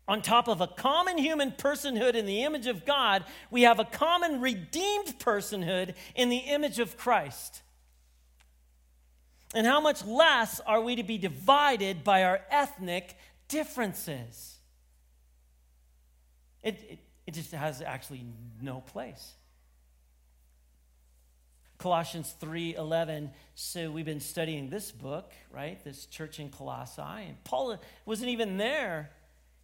On 0.07 0.23
top 0.23 0.49
of 0.49 0.61
a 0.61 0.69
common 0.69 1.19
human 1.19 1.51
personhood 1.51 2.14
in 2.14 2.27
the 2.27 2.45
image 2.45 2.66
of 2.66 2.85
God, 2.85 3.25
we 3.51 3.62
have 3.62 3.81
a 3.81 3.85
common 3.85 4.40
redeemed 4.40 5.19
personhood 5.19 5.95
in 6.14 6.29
the 6.29 6.37
image 6.37 6.79
of 6.79 6.97
Christ. 6.97 7.62
And 9.54 9.66
how 9.66 9.80
much 9.80 10.04
less 10.04 10.61
are 10.61 10.80
we 10.80 10.96
to 10.96 11.02
be 11.02 11.18
divided 11.18 12.04
by 12.04 12.24
our 12.24 12.40
ethnic 12.50 13.16
differences? 13.48 14.56
It, 16.62 16.80
it, 16.90 16.98
it 17.26 17.35
just 17.35 17.52
has 17.52 17.80
actually 17.80 18.24
no 18.61 18.80
place. 18.80 19.35
Colossians 21.78 22.35
3:11 22.40 23.30
so 23.54 23.90
we've 23.90 24.06
been 24.06 24.20
studying 24.20 24.70
this 24.70 24.90
book, 24.90 25.32
right? 25.50 25.82
This 25.85 26.06
church 26.06 26.40
in 26.40 26.48
Colossae 26.48 27.02
and 27.02 27.42
Paul 27.44 27.78
wasn't 28.04 28.30
even 28.30 28.56
there. 28.56 29.11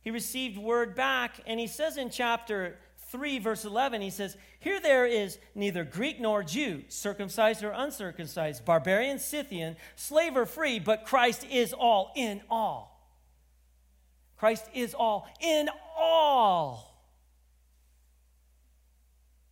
He 0.03 0.11
received 0.11 0.59
word 0.59 0.95
back 0.95 1.41
and 1.47 1.59
he 1.59 1.67
says 1.67 1.97
in 1.97 2.11
chapter 2.11 2.79
3, 3.13 3.39
verse 3.39 3.65
11, 3.65 4.01
he 4.01 4.11
says, 4.11 4.37
Here 4.59 4.81
there 4.81 5.07
is 5.07 5.39
neither 5.55 5.85
Greek 5.85 6.19
nor 6.19 6.43
Jew, 6.43 6.83
circumcised 6.89 7.63
or 7.63 7.71
uncircumcised, 7.71 8.65
barbarian, 8.65 9.19
Scythian, 9.19 9.77
slave 9.95 10.37
or 10.37 10.47
free, 10.47 10.79
but 10.79 11.05
Christ 11.05 11.47
is 11.51 11.75
all 11.75 12.11
in 12.17 12.41
all. 12.51 12.89
Christ 14.39 14.65
is 14.75 14.95
all 14.95 15.29
in 15.41 15.69
all. 15.97 17.07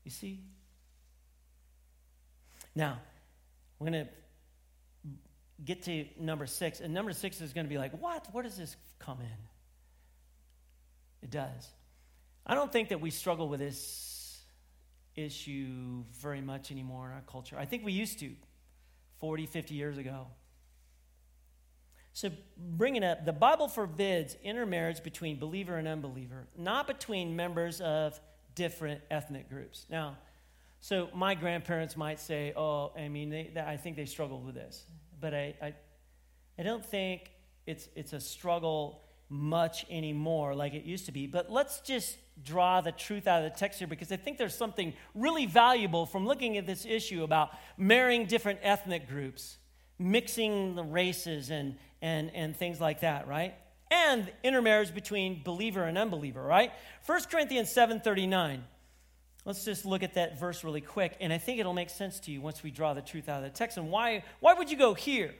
You 0.04 0.10
see? 0.10 0.40
Now, 2.74 2.98
we're 3.78 3.90
going 3.90 4.06
to 4.06 4.10
get 5.64 5.82
to 5.82 6.06
number 6.18 6.46
six, 6.46 6.80
and 6.80 6.94
number 6.94 7.12
six 7.12 7.40
is 7.42 7.52
going 7.52 7.66
to 7.66 7.70
be 7.70 7.78
like, 7.78 7.92
what? 8.00 8.26
Where 8.32 8.42
does 8.42 8.56
this 8.56 8.74
come 8.98 9.20
in? 9.20 9.38
It 11.22 11.30
does. 11.30 11.68
I 12.46 12.54
don't 12.54 12.72
think 12.72 12.88
that 12.88 13.00
we 13.00 13.10
struggle 13.10 13.48
with 13.48 13.60
this 13.60 14.42
issue 15.16 16.04
very 16.12 16.40
much 16.40 16.70
anymore 16.70 17.06
in 17.06 17.12
our 17.12 17.22
culture. 17.26 17.56
I 17.58 17.64
think 17.64 17.84
we 17.84 17.92
used 17.92 18.18
to 18.20 18.32
40, 19.20 19.46
50 19.46 19.74
years 19.74 19.98
ago. 19.98 20.26
So, 22.12 22.30
bringing 22.56 23.04
up, 23.04 23.24
the 23.24 23.32
Bible 23.32 23.68
forbids 23.68 24.36
intermarriage 24.42 25.02
between 25.02 25.38
believer 25.38 25.76
and 25.76 25.86
unbeliever, 25.86 26.48
not 26.56 26.86
between 26.86 27.36
members 27.36 27.80
of 27.80 28.20
different 28.54 29.00
ethnic 29.10 29.48
groups. 29.48 29.86
Now, 29.88 30.16
so 30.80 31.08
my 31.14 31.34
grandparents 31.34 31.96
might 31.96 32.18
say, 32.18 32.52
oh, 32.56 32.92
I 32.98 33.08
mean, 33.08 33.30
they, 33.30 33.52
I 33.64 33.76
think 33.76 33.96
they 33.96 34.06
struggled 34.06 34.44
with 34.44 34.54
this. 34.54 34.84
But 35.20 35.34
I, 35.34 35.54
I, 35.62 35.74
I 36.58 36.62
don't 36.62 36.84
think 36.84 37.30
it's, 37.66 37.88
it's 37.94 38.12
a 38.12 38.20
struggle 38.20 39.02
much 39.28 39.86
anymore 39.90 40.54
like 40.54 40.74
it 40.74 40.84
used 40.84 41.06
to 41.06 41.12
be. 41.12 41.26
But 41.26 41.52
let's 41.52 41.80
just 41.80 42.16
draw 42.44 42.80
the 42.80 42.92
truth 42.92 43.26
out 43.26 43.44
of 43.44 43.52
the 43.52 43.58
text 43.58 43.78
here 43.78 43.88
because 43.88 44.12
I 44.12 44.16
think 44.16 44.38
there's 44.38 44.54
something 44.54 44.94
really 45.14 45.46
valuable 45.46 46.06
from 46.06 46.26
looking 46.26 46.56
at 46.56 46.66
this 46.66 46.84
issue 46.84 47.22
about 47.22 47.50
marrying 47.76 48.26
different 48.26 48.60
ethnic 48.62 49.08
groups, 49.08 49.58
mixing 49.98 50.74
the 50.74 50.82
races 50.84 51.50
and, 51.50 51.76
and, 52.00 52.30
and 52.34 52.56
things 52.56 52.80
like 52.80 53.00
that, 53.00 53.28
right? 53.28 53.54
And 53.90 54.30
intermarriage 54.42 54.94
between 54.94 55.42
believer 55.42 55.84
and 55.84 55.98
unbeliever, 55.98 56.42
right? 56.42 56.72
1 57.06 57.20
Corinthians 57.30 57.72
7:39. 57.74 58.60
Let's 59.44 59.64
just 59.64 59.86
look 59.86 60.02
at 60.02 60.14
that 60.14 60.38
verse 60.38 60.62
really 60.64 60.82
quick, 60.82 61.16
and 61.18 61.32
I 61.32 61.38
think 61.38 61.58
it'll 61.58 61.72
make 61.72 61.90
sense 61.90 62.20
to 62.20 62.30
you 62.30 62.42
once 62.42 62.62
we 62.62 62.70
draw 62.70 62.92
the 62.92 63.00
truth 63.00 63.28
out 63.28 63.38
of 63.38 63.44
the 63.44 63.56
text. 63.56 63.78
And 63.78 63.90
why, 63.90 64.22
why 64.38 64.52
would 64.52 64.70
you 64.70 64.76
go 64.76 64.92
here? 64.94 65.34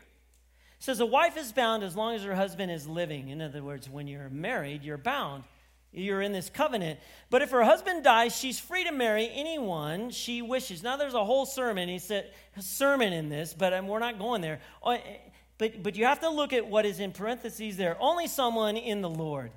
says 0.81 0.99
a 0.99 1.07
wife 1.07 1.37
is 1.37 1.53
bound 1.53 1.83
as 1.83 1.95
long 1.95 2.15
as 2.15 2.23
her 2.23 2.35
husband 2.35 2.73
is 2.73 2.89
living. 2.89 3.29
In 3.29 3.41
other 3.43 3.63
words, 3.63 3.89
when 3.89 4.07
you're 4.07 4.31
married, 4.31 4.83
you're 4.83 4.99
bound. 4.99 5.45
You're 5.93 6.23
in 6.23 6.33
this 6.33 6.49
covenant. 6.49 7.01
But 7.31 7.43
if 7.43 7.51
her 7.51 7.65
husband 7.65 8.05
dies, 8.05 8.37
she's 8.37 8.61
free 8.61 8.85
to 8.85 8.93
marry 8.93 9.29
anyone 9.33 10.11
she 10.11 10.41
wishes. 10.41 10.83
Now, 10.83 10.97
there's 10.97 11.15
a 11.15 11.25
whole 11.25 11.47
sermon. 11.47 11.89
He 11.89 11.99
said, 11.99 12.33
sermon 12.61 13.13
in 13.13 13.29
this, 13.29 13.55
but 13.55 13.73
um, 13.73 13.89
we're 13.89 13.99
not 13.99 14.19
going 14.19 14.41
there. 14.41 14.61
Eh, 14.87 14.99
but, 15.59 15.83
but 15.83 15.97
you 15.97 16.05
have 16.05 16.21
to 16.21 16.31
look 16.31 16.53
at 16.53 16.67
what 16.67 16.87
is 16.87 17.01
in 17.01 17.13
parentheses 17.13 17.77
there. 17.77 17.97
Only 18.01 18.29
someone 18.29 18.77
in 18.77 19.01
the 19.01 19.11
Lord. 19.11 19.51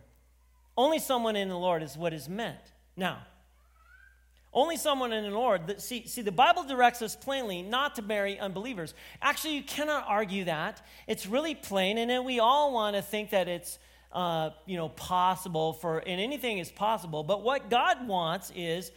Only 0.76 1.00
someone 1.00 1.36
in 1.36 1.50
the 1.50 1.58
Lord 1.58 1.84
is 1.84 1.96
what 1.96 2.14
is 2.14 2.28
meant. 2.28 2.58
Now, 2.98 3.20
only 4.54 4.78
someone 4.78 5.14
in 5.14 5.24
the 5.24 5.32
Lord. 5.32 5.82
See, 5.82 6.08
see, 6.08 6.22
the 6.22 6.32
Bible 6.32 6.64
directs 6.64 7.02
us 7.02 7.16
plainly 7.16 7.62
not 7.62 7.96
to 7.96 8.02
marry 8.02 8.40
unbelievers. 8.40 8.94
Actually, 9.22 9.56
you 9.56 9.64
cannot 9.64 10.06
argue 10.08 10.46
that. 10.46 10.86
It's 11.08 11.26
really 11.26 11.56
plain, 11.56 11.98
and 11.98 12.10
then 12.10 12.24
we 12.24 12.40
all 12.40 12.74
want 12.74 12.96
to 12.96 13.02
think 13.02 13.32
that 13.32 13.48
it's 13.48 13.80
uh, 14.14 14.52
you 14.66 14.78
know, 14.78 14.90
possible 14.90 15.74
for, 15.74 15.98
and 15.98 16.22
anything 16.22 16.60
is 16.60 16.72
possible. 16.72 17.24
But 17.24 17.42
what 17.42 17.70
God 17.70 18.08
wants 18.08 18.52
is 18.56 18.92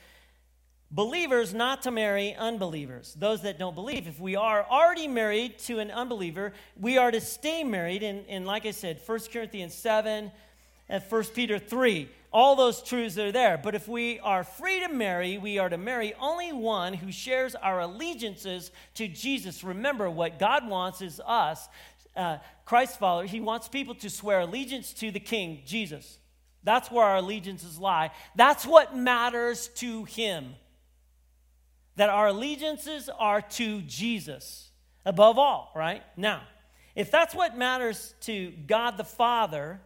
believers 0.91 1.53
not 1.55 1.83
to 1.83 1.91
marry 1.91 2.35
unbelievers, 2.35 3.17
those 3.19 3.43
that 3.43 3.59
don't 3.59 3.75
believe. 3.75 4.07
If 4.07 4.21
we 4.21 4.37
are 4.37 4.65
already 4.65 5.09
married 5.09 5.59
to 5.61 5.79
an 5.79 5.91
unbeliever, 5.91 6.53
we 6.79 6.99
are 6.99 7.11
to 7.11 7.21
stay 7.21 7.65
married. 7.65 8.03
And, 8.03 8.25
and 8.29 8.47
like 8.47 8.67
I 8.67 8.71
said, 8.71 9.01
1 9.05 9.19
Corinthians 9.33 9.75
7 9.75 10.31
and 10.89 11.03
1 11.09 11.25
Peter 11.35 11.59
3, 11.59 12.09
all 12.33 12.55
those 12.55 12.83
truths 12.83 13.19
are 13.19 13.33
there. 13.33 13.59
But 13.59 13.75
if 13.75 13.89
we 13.89 14.21
are 14.21 14.45
free 14.45 14.81
to 14.81 14.89
marry, 14.89 15.39
we 15.39 15.59
are 15.59 15.71
to 15.71 15.79
marry 15.79 16.15
only 16.21 16.53
one 16.53 16.93
who 16.93 17.11
shares 17.11 17.55
our 17.55 17.81
allegiances 17.81 18.71
to 18.95 19.09
Jesus. 19.09 19.65
Remember, 19.65 20.11
what 20.11 20.39
God 20.39 20.69
wants 20.69 21.01
is 21.01 21.21
us 21.25 21.69
uh, 22.17 22.39
Christ 22.65 22.99
follower, 22.99 23.25
he 23.25 23.41
wants 23.41 23.69
people 23.69 23.95
to 23.97 24.11
swear 24.11 24.41
allegiance 24.41 24.93
to 24.95 25.11
the 25.11 25.21
King, 25.21 25.63
Jesus. 25.67 26.19
That's 26.65 26.91
where 26.91 27.05
our 27.05 27.17
allegiances 27.19 27.79
lie. 27.79 28.11
That's 28.35 28.67
what 28.67 28.97
matters 28.97 29.69
to 29.77 30.05
him. 30.05 30.55
That 31.95 32.11
our 32.11 32.29
allegiances 32.29 33.09
are 33.09 33.41
to 33.41 33.83
Jesus 33.83 34.71
above 35.05 35.39
all, 35.39 35.71
right? 35.77 36.03
Now, 36.17 36.43
if 36.97 37.11
that's 37.11 37.35
what 37.35 37.57
matters 37.57 38.15
to 38.23 38.53
God 38.67 38.97
the 38.97 39.05
Father, 39.05 39.81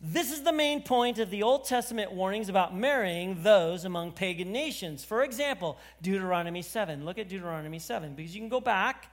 this 0.00 0.32
is 0.32 0.42
the 0.42 0.52
main 0.52 0.82
point 0.82 1.18
of 1.18 1.30
the 1.30 1.44
Old 1.44 1.64
Testament 1.64 2.10
warnings 2.10 2.48
about 2.48 2.74
marrying 2.74 3.42
those 3.42 3.84
among 3.84 4.12
pagan 4.12 4.50
nations. 4.50 5.04
For 5.04 5.22
example, 5.22 5.78
Deuteronomy 6.00 6.62
7. 6.62 7.04
Look 7.04 7.18
at 7.18 7.28
Deuteronomy 7.28 7.78
7 7.78 8.14
because 8.14 8.34
you 8.34 8.40
can 8.40 8.48
go 8.48 8.60
back 8.60 9.11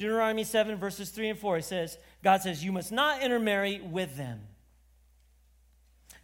Deuteronomy 0.00 0.44
7, 0.44 0.76
verses 0.76 1.10
3 1.10 1.28
and 1.28 1.38
4, 1.38 1.58
it 1.58 1.64
says, 1.66 1.98
God 2.24 2.40
says, 2.40 2.64
You 2.64 2.72
must 2.72 2.90
not 2.90 3.22
intermarry 3.22 3.82
with 3.82 4.16
them. 4.16 4.40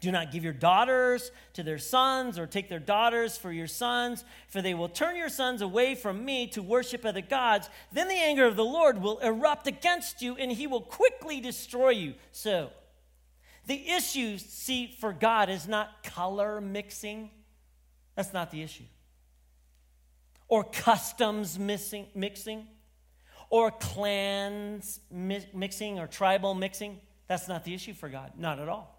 Do 0.00 0.10
not 0.10 0.32
give 0.32 0.42
your 0.42 0.54
daughters 0.54 1.30
to 1.52 1.62
their 1.62 1.76
sons 1.76 2.38
or 2.38 2.46
take 2.46 2.70
their 2.70 2.78
daughters 2.78 3.36
for 3.36 3.52
your 3.52 3.66
sons, 3.66 4.24
for 4.48 4.62
they 4.62 4.72
will 4.72 4.88
turn 4.88 5.14
your 5.14 5.28
sons 5.28 5.60
away 5.60 5.94
from 5.94 6.24
me 6.24 6.46
to 6.48 6.62
worship 6.62 7.04
other 7.04 7.20
gods. 7.20 7.68
Then 7.92 8.08
the 8.08 8.14
anger 8.14 8.46
of 8.46 8.56
the 8.56 8.64
Lord 8.64 9.02
will 9.02 9.18
erupt 9.18 9.66
against 9.66 10.22
you 10.22 10.36
and 10.36 10.50
he 10.50 10.66
will 10.66 10.80
quickly 10.80 11.42
destroy 11.42 11.90
you. 11.90 12.14
So, 12.32 12.70
the 13.66 13.90
issue, 13.90 14.38
see, 14.38 14.96
for 14.98 15.12
God 15.12 15.50
is 15.50 15.68
not 15.68 16.02
color 16.02 16.62
mixing. 16.62 17.28
That's 18.14 18.32
not 18.32 18.50
the 18.50 18.62
issue. 18.62 18.84
Or 20.48 20.64
customs 20.64 21.58
mixing. 21.58 22.06
mixing 22.14 22.68
or 23.50 23.70
clans 23.70 25.00
mixing 25.11 25.98
or 25.98 26.06
tribal 26.06 26.54
mixing. 26.54 27.00
That's 27.28 27.48
not 27.48 27.64
the 27.64 27.74
issue 27.74 27.94
for 27.94 28.09
God, 28.09 28.32
not 28.38 28.59
at 28.59 28.68
all. 28.68 28.96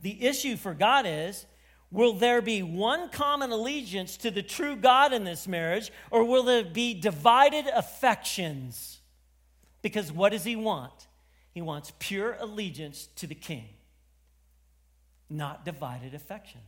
The 0.00 0.24
issue 0.24 0.56
for 0.56 0.74
God 0.74 1.04
is 1.06 1.46
will 1.90 2.12
there 2.12 2.42
be 2.42 2.62
one 2.62 3.08
common 3.08 3.50
allegiance 3.50 4.18
to 4.18 4.30
the 4.30 4.42
true 4.42 4.76
God 4.76 5.12
in 5.12 5.24
this 5.24 5.48
marriage, 5.48 5.90
or 6.10 6.24
will 6.24 6.42
there 6.42 6.64
be 6.64 6.94
divided 6.94 7.66
affections? 7.66 9.00
Because 9.80 10.12
what 10.12 10.32
does 10.32 10.44
He 10.44 10.56
want? 10.56 11.08
He 11.54 11.62
wants 11.62 11.92
pure 11.98 12.36
allegiance 12.38 13.08
to 13.16 13.26
the 13.26 13.34
King, 13.34 13.68
not 15.30 15.64
divided 15.64 16.14
affections. 16.14 16.62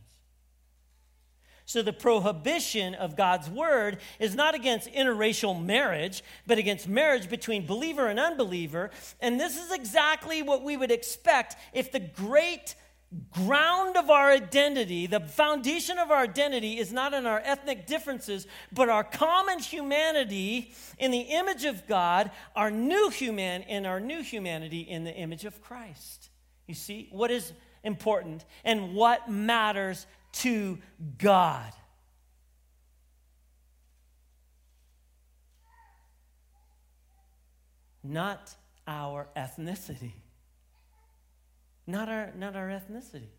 So 1.71 1.81
the 1.81 1.93
prohibition 1.93 2.95
of 2.95 3.15
God's 3.15 3.49
word 3.49 3.99
is 4.19 4.35
not 4.35 4.55
against 4.55 4.91
interracial 4.91 5.63
marriage, 5.63 6.21
but 6.45 6.57
against 6.57 6.85
marriage 6.85 7.29
between 7.29 7.65
believer 7.65 8.09
and 8.09 8.19
unbeliever. 8.19 8.91
And 9.21 9.39
this 9.39 9.55
is 9.55 9.71
exactly 9.71 10.41
what 10.41 10.63
we 10.63 10.75
would 10.75 10.91
expect 10.91 11.55
if 11.71 11.93
the 11.93 12.01
great 12.01 12.75
ground 13.31 13.95
of 13.95 14.09
our 14.09 14.31
identity, 14.31 15.07
the 15.07 15.21
foundation 15.21 15.97
of 15.97 16.11
our 16.11 16.23
identity 16.23 16.77
is 16.77 16.91
not 16.91 17.13
in 17.13 17.25
our 17.25 17.39
ethnic 17.39 17.87
differences, 17.87 18.47
but 18.73 18.89
our 18.89 19.05
common 19.05 19.59
humanity 19.59 20.73
in 20.99 21.11
the 21.11 21.21
image 21.21 21.63
of 21.63 21.87
God, 21.87 22.31
our 22.53 22.69
new 22.69 23.09
human 23.09 23.61
in 23.61 23.85
our 23.85 24.01
new 24.01 24.21
humanity 24.21 24.81
in 24.81 25.05
the 25.05 25.13
image 25.13 25.45
of 25.45 25.61
Christ. 25.61 26.31
You 26.67 26.75
see 26.75 27.07
what 27.13 27.31
is 27.31 27.53
important 27.83 28.43
and 28.65 28.93
what 28.93 29.29
matters 29.29 30.05
to 30.33 30.77
God. 31.17 31.71
Not 38.03 38.55
our 38.87 39.27
ethnicity. 39.35 40.13
Not 41.85 42.09
our, 42.09 42.31
not 42.37 42.55
our 42.55 42.67
ethnicity. 42.67 43.29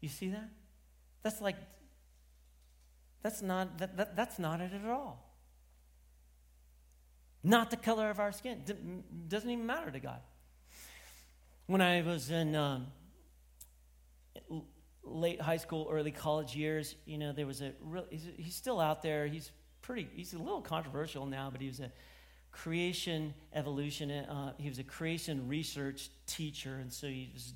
You 0.00 0.08
see 0.08 0.30
that? 0.30 0.48
That's 1.22 1.40
like, 1.40 1.56
that's 3.22 3.40
not, 3.40 3.78
that, 3.78 3.96
that, 3.96 4.16
that's 4.16 4.38
not 4.38 4.60
it 4.60 4.72
at 4.74 4.90
all. 4.90 5.24
Not 7.42 7.70
the 7.70 7.76
color 7.76 8.10
of 8.10 8.18
our 8.18 8.32
skin. 8.32 8.62
doesn't 9.28 9.50
even 9.50 9.66
matter 9.66 9.90
to 9.90 10.00
God. 10.00 10.20
When 11.66 11.80
I 11.80 12.02
was 12.02 12.30
in 12.30 12.54
um, 12.54 12.86
late 15.04 15.40
high 15.40 15.56
school, 15.56 15.88
early 15.90 16.10
college 16.10 16.56
years, 16.56 16.96
you 17.06 17.18
know, 17.18 17.32
there 17.32 17.46
was 17.46 17.60
a 17.60 17.72
real, 17.82 18.06
he's, 18.10 18.26
he's 18.36 18.54
still 18.54 18.80
out 18.80 19.02
there. 19.02 19.26
He's 19.26 19.50
pretty, 19.82 20.08
he's 20.14 20.32
a 20.32 20.38
little 20.38 20.62
controversial 20.62 21.26
now, 21.26 21.50
but 21.50 21.60
he 21.60 21.68
was 21.68 21.80
a 21.80 21.90
creation 22.52 23.34
evolution, 23.52 24.10
uh, 24.10 24.52
he 24.58 24.68
was 24.68 24.78
a 24.78 24.84
creation 24.84 25.48
research 25.48 26.10
teacher, 26.26 26.76
and 26.76 26.92
so 26.92 27.06
he 27.06 27.30
was 27.34 27.52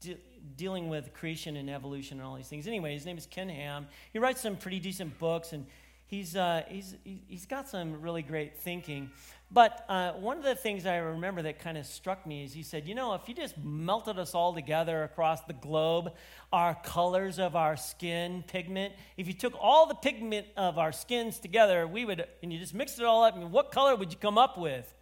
de- 0.00 0.18
dealing 0.56 0.88
with 0.88 1.14
creation 1.14 1.56
and 1.56 1.70
evolution 1.70 2.18
and 2.18 2.26
all 2.26 2.34
these 2.34 2.48
things. 2.48 2.66
Anyway, 2.66 2.92
his 2.92 3.06
name 3.06 3.16
is 3.16 3.26
Ken 3.26 3.48
Ham. 3.48 3.86
He 4.12 4.18
writes 4.18 4.40
some 4.40 4.56
pretty 4.56 4.80
decent 4.80 5.18
books, 5.18 5.52
and 5.52 5.66
he's, 6.10 6.36
uh, 6.36 6.64
he's, 6.68 6.96
he's 7.04 7.46
got 7.46 7.68
some 7.68 8.02
really 8.02 8.22
great 8.22 8.58
thinking. 8.58 9.10
But 9.52 9.84
uh, 9.88 10.12
one 10.12 10.36
of 10.36 10.44
the 10.44 10.54
things 10.54 10.86
I 10.86 10.96
remember 10.96 11.42
that 11.42 11.60
kind 11.60 11.78
of 11.78 11.86
struck 11.86 12.26
me 12.26 12.44
is 12.44 12.52
he 12.52 12.62
said, 12.62 12.86
You 12.86 12.94
know, 12.94 13.14
if 13.14 13.28
you 13.28 13.34
just 13.34 13.56
melted 13.58 14.18
us 14.18 14.34
all 14.34 14.52
together 14.52 15.02
across 15.02 15.42
the 15.42 15.52
globe, 15.54 16.12
our 16.52 16.74
colors 16.84 17.38
of 17.38 17.56
our 17.56 17.76
skin, 17.76 18.44
pigment, 18.46 18.94
if 19.16 19.26
you 19.26 19.32
took 19.32 19.54
all 19.58 19.86
the 19.86 19.94
pigment 19.94 20.46
of 20.56 20.78
our 20.78 20.92
skins 20.92 21.38
together, 21.38 21.86
we 21.86 22.04
would, 22.04 22.24
and 22.42 22.52
you 22.52 22.58
just 22.58 22.74
mixed 22.74 23.00
it 23.00 23.04
all 23.04 23.24
up, 23.24 23.36
what 23.38 23.72
color 23.72 23.96
would 23.96 24.12
you 24.12 24.18
come 24.18 24.38
up 24.38 24.58
with? 24.58 24.94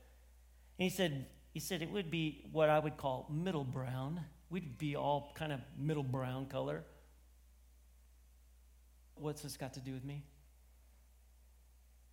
And 0.79 0.85
he 0.85 0.91
said, 0.91 1.27
he 1.53 1.61
said 1.61 1.83
it 1.83 1.91
would 1.91 2.11
be 2.11 2.45
what 2.53 2.69
I 2.69 2.79
would 2.79 2.97
call 2.97 3.27
middle 3.31 3.65
brown. 3.65 4.21
We'd 4.49 4.79
be 4.79 4.97
all 4.97 5.33
kind 5.35 5.53
of 5.53 5.61
middle 5.79 6.03
brown 6.03 6.47
color. 6.47 6.85
What's 9.17 9.43
this 9.43 9.57
got 9.57 9.75
to 9.75 9.81
do 9.81 9.93
with 9.93 10.05
me? 10.05 10.23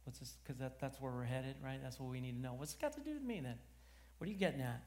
What's 0.05 0.19
this? 0.19 0.37
Because 0.43 0.59
that, 0.59 0.79
that's 0.79 1.01
where 1.01 1.11
we're 1.11 1.23
headed, 1.23 1.55
right? 1.63 1.79
That's 1.81 1.99
what 1.99 2.09
we 2.09 2.21
need 2.21 2.33
to 2.33 2.41
know. 2.41 2.53
What's 2.53 2.73
it 2.73 2.79
got 2.79 2.93
to 2.93 3.01
do 3.01 3.13
with 3.13 3.23
me 3.23 3.41
then? 3.41 3.57
What 4.17 4.27
are 4.27 4.31
you 4.31 4.37
getting 4.37 4.61
at? 4.61 4.83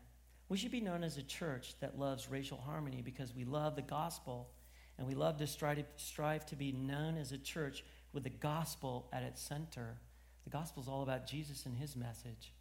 We 0.49 0.57
should 0.57 0.71
be 0.71 0.81
known 0.81 1.05
as 1.05 1.19
a 1.19 1.23
church 1.23 1.75
that 1.81 1.99
loves 1.99 2.31
racial 2.31 2.59
harmony 2.59 3.03
because 3.03 3.35
we 3.35 3.45
love 3.45 3.77
the 3.77 3.83
gospel 3.83 4.49
and 4.97 5.07
we 5.07 5.15
love 5.15 5.37
to 5.39 5.47
strive, 5.47 5.77
to 5.77 5.85
strive 5.97 6.47
to 6.47 6.57
be 6.57 6.73
known 6.73 7.17
as 7.19 7.33
a 7.33 7.39
church 7.39 7.85
with 8.13 8.25
the 8.25 8.31
gospel 8.31 9.09
at 9.13 9.23
its 9.23 9.43
center. 9.43 9.99
The 10.45 10.51
gospel 10.51 10.83
is 10.83 10.89
all 10.89 11.03
about 11.03 11.27
Jesus 11.27 11.67
and 11.67 11.77
his 11.77 11.95
message. 11.95 12.53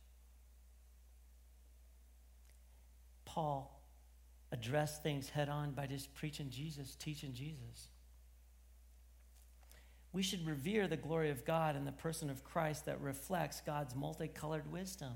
Paul 3.23 3.81
addressed 4.51 5.03
things 5.03 5.29
head 5.29 5.47
on 5.47 5.71
by 5.71 5.85
just 5.85 6.13
preaching 6.13 6.49
Jesus, 6.49 6.95
teaching 6.95 7.33
Jesus. 7.33 7.89
We 10.13 10.23
should 10.23 10.47
revere 10.47 10.87
the 10.87 10.97
glory 10.97 11.29
of 11.29 11.45
God 11.45 11.75
in 11.75 11.85
the 11.85 11.91
person 11.91 12.29
of 12.29 12.43
Christ 12.43 12.85
that 12.85 13.01
reflects 13.01 13.61
God's 13.61 13.95
multicolored 13.95 14.71
wisdom. 14.71 15.13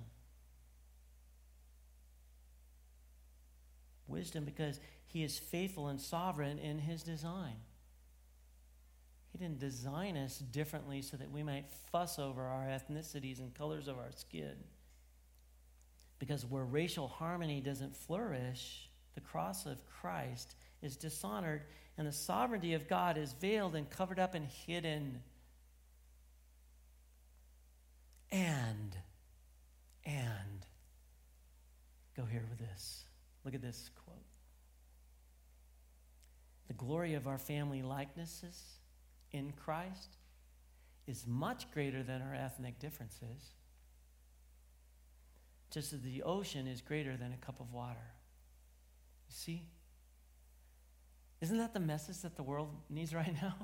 Wisdom 4.07 4.45
because 4.45 4.79
he 5.07 5.23
is 5.23 5.39
faithful 5.39 5.87
and 5.87 5.99
sovereign 5.99 6.59
in 6.59 6.79
his 6.79 7.03
design. 7.03 7.55
He 9.31 9.37
didn't 9.37 9.59
design 9.59 10.17
us 10.17 10.37
differently 10.37 11.01
so 11.01 11.17
that 11.17 11.31
we 11.31 11.41
might 11.41 11.71
fuss 11.91 12.19
over 12.19 12.43
our 12.43 12.65
ethnicities 12.65 13.39
and 13.39 13.53
colors 13.53 13.87
of 13.87 13.97
our 13.97 14.11
skin. 14.13 14.55
Because 16.19 16.45
where 16.45 16.65
racial 16.65 17.07
harmony 17.07 17.61
doesn't 17.61 17.95
flourish, 17.95 18.89
the 19.15 19.21
cross 19.21 19.65
of 19.65 19.85
Christ 19.85 20.55
is 20.81 20.97
dishonored, 20.97 21.63
and 22.01 22.07
the 22.07 22.13
sovereignty 22.13 22.73
of 22.73 22.87
God 22.87 23.15
is 23.15 23.33
veiled 23.33 23.75
and 23.75 23.87
covered 23.87 24.17
up 24.17 24.33
and 24.33 24.47
hidden. 24.65 25.21
And, 28.31 28.97
and, 30.03 30.65
go 32.17 32.25
here 32.25 32.43
with 32.49 32.57
this. 32.57 33.03
Look 33.45 33.53
at 33.53 33.61
this 33.61 33.91
quote. 34.03 34.17
The 36.69 36.73
glory 36.73 37.13
of 37.13 37.27
our 37.27 37.37
family 37.37 37.83
likenesses 37.83 38.59
in 39.31 39.53
Christ 39.63 40.17
is 41.05 41.27
much 41.27 41.69
greater 41.71 42.01
than 42.01 42.23
our 42.23 42.33
ethnic 42.33 42.79
differences, 42.79 43.51
just 45.69 45.93
as 45.93 46.01
the 46.01 46.23
ocean 46.23 46.65
is 46.65 46.81
greater 46.81 47.15
than 47.15 47.31
a 47.31 47.45
cup 47.45 47.59
of 47.59 47.71
water. 47.71 48.09
You 49.29 49.35
see? 49.35 49.65
Isn't 51.41 51.57
that 51.57 51.73
the 51.73 51.79
message 51.79 52.19
that 52.19 52.35
the 52.35 52.43
world 52.43 52.69
needs 52.89 53.13
right 53.13 53.33
now? 53.41 53.55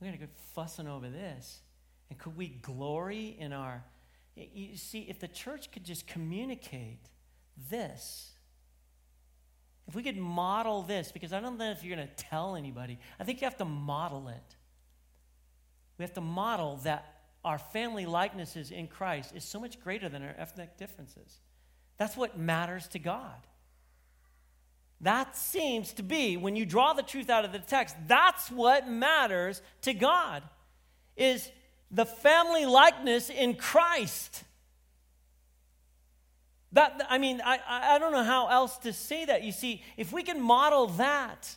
We're 0.00 0.08
going 0.08 0.18
to 0.18 0.26
go 0.26 0.32
fussing 0.54 0.88
over 0.88 1.08
this. 1.08 1.60
And 2.10 2.18
could 2.18 2.36
we 2.36 2.48
glory 2.48 3.36
in 3.38 3.52
our. 3.52 3.84
You 4.36 4.76
see, 4.76 5.06
if 5.08 5.20
the 5.20 5.28
church 5.28 5.70
could 5.70 5.84
just 5.84 6.06
communicate 6.06 7.08
this, 7.70 8.32
if 9.86 9.94
we 9.94 10.02
could 10.02 10.16
model 10.16 10.82
this, 10.82 11.12
because 11.12 11.32
I 11.32 11.40
don't 11.40 11.58
know 11.58 11.70
if 11.70 11.84
you're 11.84 11.94
going 11.94 12.08
to 12.08 12.14
tell 12.14 12.56
anybody, 12.56 12.98
I 13.20 13.24
think 13.24 13.40
you 13.40 13.44
have 13.44 13.58
to 13.58 13.64
model 13.64 14.28
it. 14.28 14.56
We 15.98 16.02
have 16.02 16.14
to 16.14 16.20
model 16.20 16.78
that 16.78 17.14
our 17.44 17.58
family 17.58 18.06
likenesses 18.06 18.70
in 18.70 18.88
Christ 18.88 19.32
is 19.36 19.44
so 19.44 19.60
much 19.60 19.80
greater 19.80 20.08
than 20.08 20.22
our 20.22 20.34
ethnic 20.36 20.76
differences. 20.78 21.40
That's 21.98 22.16
what 22.16 22.38
matters 22.38 22.88
to 22.88 22.98
God. 22.98 23.46
That 25.00 25.36
seems 25.36 25.92
to 25.94 26.02
be, 26.02 26.36
when 26.36 26.56
you 26.56 26.64
draw 26.64 26.92
the 26.92 27.02
truth 27.02 27.28
out 27.28 27.44
of 27.44 27.52
the 27.52 27.58
text, 27.58 27.96
that's 28.06 28.50
what 28.50 28.88
matters 28.88 29.60
to 29.82 29.92
God, 29.92 30.42
is 31.16 31.50
the 31.90 32.06
family 32.06 32.64
likeness 32.64 33.28
in 33.28 33.54
Christ. 33.54 34.44
That, 36.72 37.06
I 37.08 37.18
mean, 37.18 37.40
I, 37.44 37.60
I 37.68 37.98
don't 37.98 38.12
know 38.12 38.24
how 38.24 38.48
else 38.48 38.78
to 38.78 38.92
say 38.92 39.24
that. 39.26 39.44
You 39.44 39.52
see, 39.52 39.82
if 39.96 40.12
we 40.12 40.22
can 40.22 40.40
model 40.40 40.88
that, 40.88 41.54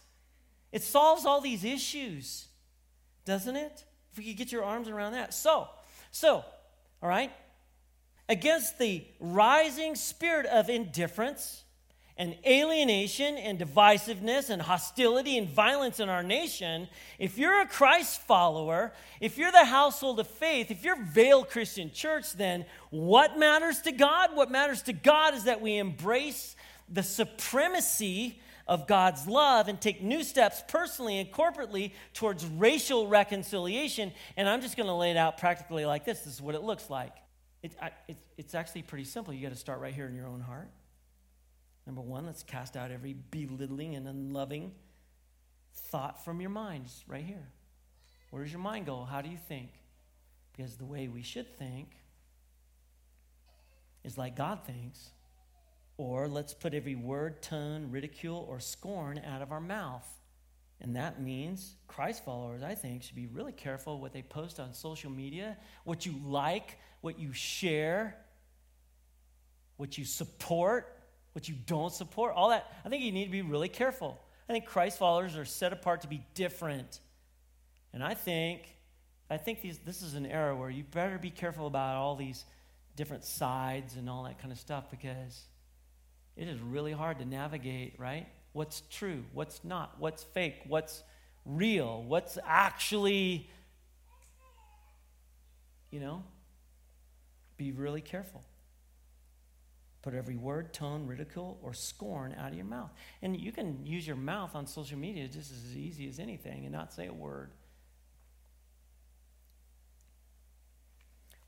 it 0.72 0.84
solves 0.84 1.26
all 1.26 1.42
these 1.42 1.64
issues, 1.64 2.48
doesn't 3.26 3.56
it? 3.56 3.86
If 4.12 4.20
we 4.20 4.26
could 4.26 4.38
get 4.38 4.52
your 4.52 4.64
arms 4.64 4.90
around 4.90 5.14
that. 5.14 5.34
So, 5.34 5.70
so, 6.12 6.44
all 7.02 7.10
right, 7.10 7.32
against 8.30 8.78
the 8.78 9.06
rising 9.20 9.96
spirit 9.96 10.46
of 10.46 10.70
indifference, 10.70 11.64
and 12.18 12.36
alienation 12.46 13.38
and 13.38 13.60
divisiveness 13.60 14.50
and 14.50 14.62
hostility 14.62 15.38
and 15.38 15.48
violence 15.48 16.00
in 16.00 16.10
our 16.10 16.24
nation, 16.24 16.88
if 17.20 17.38
you're 17.38 17.62
a 17.62 17.68
Christ 17.68 18.22
follower, 18.22 18.92
if 19.22 19.38
you're 19.38 19.52
the 19.52 19.66
household 19.66 20.20
of 20.20 20.28
faith, 20.28 20.72
if 20.72 20.84
you're 20.84 21.02
Vale 21.02 21.44
Christian 21.44 21.92
Church, 21.92 22.34
then 22.34 22.66
what 22.90 23.38
matters 23.38 23.82
to 23.82 23.92
God? 23.92 24.36
What 24.36 24.50
matters 24.50 24.82
to 24.84 24.94
God 24.94 25.36
is 25.36 25.44
that 25.44 25.62
we 25.62 25.78
embrace 25.78 26.56
the 26.90 27.04
supremacy 27.04 28.40
of 28.68 28.88
God's 28.88 29.28
love 29.28 29.68
and 29.68 29.80
take 29.80 30.02
new 30.02 30.24
steps 30.24 30.62
personally 30.68 31.20
and 31.20 31.32
corporately 31.32 31.92
towards 32.14 32.46
racial 32.46 33.08
reconciliation. 33.08 34.12
And 34.36 34.50
I'm 34.50 34.62
just 34.62 34.76
going 34.76 34.88
to 34.88 34.94
lay 34.94 35.12
it 35.12 35.18
out 35.18 35.38
practically 35.38 35.86
like 35.86 36.06
this 36.06 36.22
this 36.22 36.34
is 36.34 36.42
what 36.42 36.56
it 36.56 36.64
looks 36.64 36.90
like. 36.90 37.14
It, 37.64 37.74
I, 37.82 37.92
it, 38.08 38.18
it's 38.38 38.56
actually 38.56 38.84
pretty 38.84 39.06
simple. 39.06 39.34
You 39.34 39.42
got 39.42 39.54
to 39.54 39.60
start 39.60 39.80
right 39.80 39.94
here 39.94 40.08
in 40.08 40.16
your 40.16 40.28
own 40.28 40.42
heart. 40.42 40.70
Number 41.88 42.02
one, 42.02 42.26
let's 42.26 42.44
cast 42.44 42.76
out 42.76 42.92
every 42.92 43.16
belittling 43.32 43.96
and 43.96 44.08
unloving 44.10 44.74
thought 45.74 46.24
from 46.26 46.42
your 46.42 46.50
minds 46.50 47.06
right 47.08 47.24
here. 47.24 47.48
Where 48.30 48.44
does 48.44 48.52
your 48.52 48.62
mind 48.62 48.86
go? 48.86 49.06
How 49.06 49.22
do 49.22 49.30
you 49.30 49.38
think? 49.48 49.70
Because 50.52 50.76
the 50.76 50.86
way 50.86 51.08
we 51.08 51.22
should 51.22 51.58
think 51.58 51.92
is 54.04 54.18
like 54.18 54.36
God 54.36 54.66
thinks. 54.66 55.12
Or 55.96 56.28
let's 56.28 56.54
put 56.54 56.74
every 56.74 56.96
word, 56.96 57.42
tone, 57.42 57.90
ridicule, 57.90 58.46
or 58.50 58.60
scorn 58.60 59.22
out 59.26 59.42
of 59.42 59.54
our 59.54 59.62
mouth. 59.62 60.06
And 60.82 60.98
that 60.98 61.22
means 61.22 61.76
Christ 61.88 62.26
followers, 62.26 62.64
I 62.64 62.76
think, 62.76 63.02
should 63.02 63.16
be 63.16 63.28
really 63.28 63.54
careful 63.54 64.02
what 64.02 64.12
they 64.12 64.22
post 64.22 64.60
on 64.60 64.74
social 64.74 65.10
media, 65.10 65.58
what 65.86 66.06
you 66.06 66.20
like, 66.24 66.78
what 67.00 67.18
you 67.18 67.32
share, 67.32 68.18
what 69.78 69.98
you 69.98 70.04
support, 70.04 70.97
what 71.38 71.48
you 71.48 71.54
don't 71.68 71.94
support, 71.94 72.34
all 72.36 72.50
that. 72.50 72.66
I 72.84 72.90
think 72.90 73.04
you 73.04 73.12
need 73.12 73.26
to 73.26 73.32
be 73.32 73.44
really 73.44 73.70
careful. 73.70 74.20
I 74.50 74.54
think 74.54 74.66
Christ 74.66 74.98
followers 74.98 75.38
are 75.38 75.46
set 75.46 75.72
apart 75.72 76.02
to 76.02 76.08
be 76.08 76.26
different. 76.34 77.00
And 77.94 78.04
I 78.04 78.16
think, 78.16 78.76
I 79.30 79.38
think 79.38 79.62
these, 79.62 79.78
this 79.78 80.02
is 80.02 80.16
an 80.16 80.26
era 80.26 80.56
where 80.56 80.72
you 80.72 80.84
better 80.84 81.20
be 81.20 81.30
careful 81.30 81.68
about 81.68 81.96
all 81.96 82.16
these 82.16 82.44
different 82.96 83.24
sides 83.24 83.98
and 83.98 84.10
all 84.10 84.24
that 84.24 84.40
kind 84.40 84.52
of 84.52 84.58
stuff 84.58 84.90
because 84.90 85.44
it 86.36 86.48
is 86.48 86.60
really 86.60 86.92
hard 86.92 87.20
to 87.20 87.26
navigate, 87.26 87.94
right? 88.00 88.26
What's 88.54 88.82
true, 88.90 89.24
what's 89.32 89.64
not, 89.64 89.94
what's 90.00 90.24
fake, 90.24 90.64
what's 90.68 91.04
real, 91.46 92.02
what's 92.02 92.40
actually, 92.48 93.48
you 95.92 96.00
know? 96.00 96.24
Be 97.58 97.74
really 97.74 98.02
careful. 98.02 98.44
Put 100.02 100.14
every 100.14 100.36
word, 100.36 100.74
tone, 100.74 101.08
ridicule, 101.08 101.60
or 101.62 101.74
scorn 101.74 102.36
out 102.40 102.52
of 102.52 102.56
your 102.56 102.66
mouth. 102.66 102.92
And 103.22 103.40
you 103.40 103.52
can 103.52 103.86
use 103.86 104.06
your 104.06 104.16
mouth 104.16 104.56
on 104.56 104.68
social 104.68 104.98
media 104.98 105.28
just 105.28 105.52
as 105.52 105.76
easy 105.76 106.08
as 106.08 106.20
anything 106.20 106.64
and 106.64 106.72
not 106.72 106.94
say 106.94 107.08
a 107.08 107.14
word. 107.14 107.52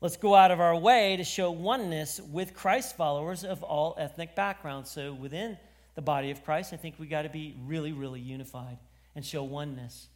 Let's 0.00 0.16
go 0.16 0.34
out 0.34 0.50
of 0.50 0.60
our 0.60 0.74
way 0.74 1.16
to 1.16 1.24
show 1.24 1.50
oneness 1.50 2.20
with 2.20 2.54
Christ 2.54 2.96
followers 2.96 3.44
of 3.44 3.62
all 3.62 3.94
ethnic 3.98 4.34
backgrounds. 4.34 4.90
So 4.90 5.12
within 5.12 5.58
the 5.94 6.02
body 6.02 6.30
of 6.30 6.42
Christ, 6.42 6.72
I 6.72 6.76
think 6.76 6.94
we 6.98 7.06
got 7.06 7.22
to 7.22 7.28
be 7.28 7.56
really, 7.66 7.92
really 7.92 8.20
unified 8.20 8.78
and 9.14 9.24
show 9.24 9.42
oneness. 9.42 10.08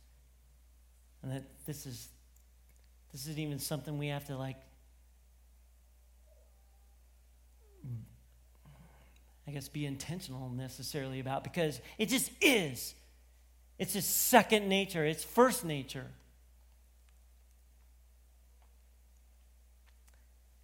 And 1.23 1.33
that 1.33 1.45
this 1.67 1.85
is 1.87 2.09
this 3.13 3.23
isn't 3.27 3.39
even 3.39 3.59
something 3.59 3.99
we 3.99 4.09
have 4.09 4.25
to 4.27 4.37
like 4.37 4.57
I 9.47 9.51
guess, 9.51 9.69
be 9.69 9.85
intentional 9.85 10.49
necessarily 10.51 11.21
about 11.21 11.45
because 11.45 11.81
it 11.99 12.09
just 12.09 12.31
is. 12.41 12.95
It's 13.79 13.93
just 13.93 14.29
second 14.29 14.69
nature, 14.69 15.05
it's 15.05 15.25
first 15.25 15.65
nature. 15.65 16.07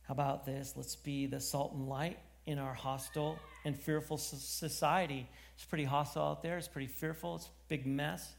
How 0.03 0.13
about 0.13 0.47
this? 0.47 0.75
Let's 0.77 0.97
be 0.97 1.27
the 1.27 1.41
salt 1.41 1.73
and 1.73 1.89
light 1.89 2.19
in 2.47 2.59
our 2.59 2.75
hostile 2.75 3.39
and 3.65 3.77
fearful 3.77 4.17
society. 4.17 5.29
It's 5.55 5.65
pretty 5.65 5.85
hostile 5.85 6.25
out 6.25 6.43
there, 6.43 6.59
it's 6.59 6.69
pretty 6.69 6.89
fearful, 6.89 7.37
it's 7.37 7.47
a 7.47 7.51
big 7.69 7.87
mess. 7.87 8.33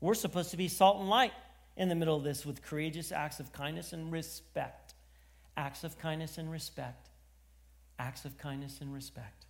We're 0.00 0.14
supposed 0.14 0.50
to 0.50 0.56
be 0.56 0.68
salt 0.68 0.98
and 0.98 1.08
light 1.08 1.32
in 1.76 1.88
the 1.88 1.94
middle 1.94 2.16
of 2.16 2.24
this 2.24 2.44
with 2.44 2.62
courageous 2.62 3.12
acts 3.12 3.40
of 3.40 3.52
kindness 3.52 3.92
and 3.92 4.10
respect. 4.10 4.94
Acts 5.56 5.84
of 5.84 5.98
kindness 5.98 6.38
and 6.38 6.50
respect. 6.50 7.08
Acts 7.98 8.24
of 8.24 8.36
kindness 8.38 8.80
and 8.80 8.92
respect. 8.92 9.46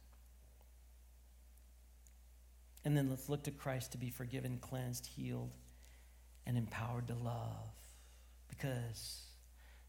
And 2.84 2.96
then 2.96 3.08
let's 3.10 3.28
look 3.28 3.44
to 3.44 3.50
Christ 3.50 3.92
to 3.92 3.98
be 3.98 4.10
forgiven, 4.10 4.58
cleansed, 4.60 5.06
healed, 5.06 5.54
and 6.46 6.56
empowered 6.56 7.08
to 7.08 7.14
love. 7.14 7.70
Because 8.48 9.22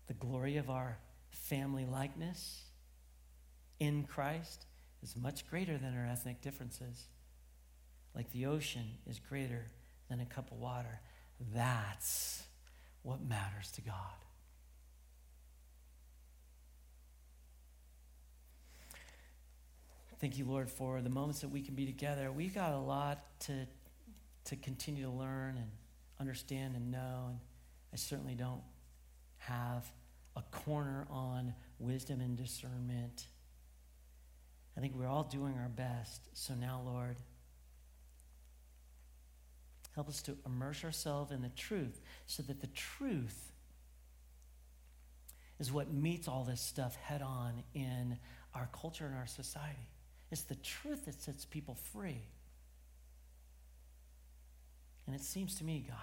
the 0.07 0.13
glory 0.13 0.57
of 0.57 0.69
our 0.69 0.97
family 1.31 1.85
likeness 1.85 2.63
in 3.79 4.03
Christ 4.03 4.65
is 5.01 5.15
much 5.15 5.49
greater 5.49 5.77
than 5.77 5.97
our 5.97 6.05
ethnic 6.05 6.41
differences. 6.41 7.07
Like 8.15 8.31
the 8.31 8.45
ocean 8.45 8.85
is 9.07 9.19
greater 9.19 9.71
than 10.09 10.19
a 10.19 10.25
cup 10.25 10.51
of 10.51 10.57
water. 10.57 11.01
That's 11.53 12.43
what 13.01 13.21
matters 13.21 13.71
to 13.71 13.81
God. 13.81 14.22
Thank 20.24 20.38
you, 20.38 20.45
Lord, 20.45 20.69
for 20.69 21.01
the 21.01 21.09
moments 21.09 21.41
that 21.41 21.49
we 21.49 21.61
can 21.61 21.76
be 21.76 21.86
together. 21.86 22.32
We've 22.32 22.55
got 22.55 22.71
a 22.71 22.80
lot 22.80 23.26
to, 23.41 23.67
to 24.45 24.55
continue 24.55 25.03
to 25.03 25.11
learn 25.11 25.57
and 25.57 25.69
understand 26.17 26.78
and 26.78 26.91
know. 26.91 27.26
And 27.28 27.39
I 27.91 27.97
certainly 27.97 28.34
don't 28.34 28.61
have 29.39 29.91
a 30.38 30.41
corner 30.43 31.05
on 31.09 31.53
wisdom 31.78 32.21
and 32.21 32.38
discernment. 32.38 33.28
I 34.78 34.80
think 34.80 34.95
we're 34.95 35.09
all 35.09 35.26
doing 35.26 35.55
our 35.61 35.67
best. 35.67 36.21
So 36.32 36.53
now, 36.53 36.82
Lord, 36.86 37.17
help 39.93 40.07
us 40.07 40.21
to 40.21 40.38
immerse 40.45 40.86
ourselves 40.86 41.34
in 41.34 41.41
the 41.41 41.49
truth 41.49 41.99
so 42.28 42.43
that 42.43 42.61
the 42.61 42.67
truth 42.67 43.51
is 45.59 45.69
what 45.69 45.91
meets 45.91 46.30
all 46.30 46.45
this 46.45 46.61
stuff 46.61 46.95
head 46.95 47.21
on 47.21 47.63
in 47.74 48.17
our 48.55 48.69
culture 48.71 49.05
and 49.05 49.15
our 49.15 49.28
society. 49.28 49.89
It's 50.34 50.41
the 50.41 50.55
truth 50.55 51.05
that 51.05 51.21
sets 51.21 51.45
people 51.45 51.77
free. 51.93 52.23
And 55.05 55.15
it 55.15 55.21
seems 55.21 55.53
to 55.59 55.63
me, 55.63 55.86
God, 55.88 55.97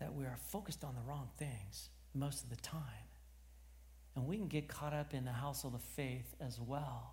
that 0.00 0.14
we 0.14 0.24
are 0.24 0.38
focused 0.50 0.84
on 0.84 0.94
the 0.94 1.02
wrong 1.02 1.28
things 1.38 1.90
most 2.14 2.42
of 2.42 2.48
the 2.48 2.56
time. 2.56 2.80
And 4.16 4.26
we 4.26 4.38
can 4.38 4.48
get 4.48 4.68
caught 4.68 4.94
up 4.94 5.12
in 5.12 5.26
the 5.26 5.32
household 5.32 5.74
of 5.74 5.82
faith 5.82 6.34
as 6.40 6.58
well. 6.58 7.12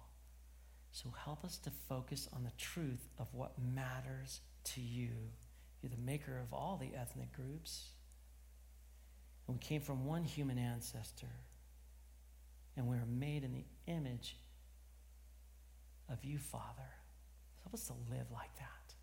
So 0.94 1.14
help 1.26 1.44
us 1.44 1.58
to 1.58 1.72
focus 1.90 2.30
on 2.32 2.46
the 2.46 2.54
truth 2.58 3.10
of 3.20 3.28
what 3.34 3.60
matters 3.60 4.40
to 4.64 4.80
you. 4.80 5.10
You're 5.82 5.90
the 5.90 5.98
maker 5.98 6.40
of 6.40 6.54
all 6.54 6.78
the 6.78 6.98
ethnic 6.98 7.34
groups. 7.34 7.90
And 9.50 9.58
we 9.58 9.60
came 9.60 9.82
from 9.82 10.06
one 10.06 10.24
human 10.24 10.58
ancestor. 10.58 11.36
And 12.78 12.88
we 12.88 12.96
are 12.96 13.06
made 13.06 13.44
in 13.44 13.52
the 13.52 13.66
image 13.92 14.38
of 16.12 16.26
you, 16.26 16.38
Father. 16.38 16.90
Help 17.64 17.74
us 17.74 17.88
to 17.88 17.94
live 18.10 18.28
like 18.32 18.56
that 18.58 18.96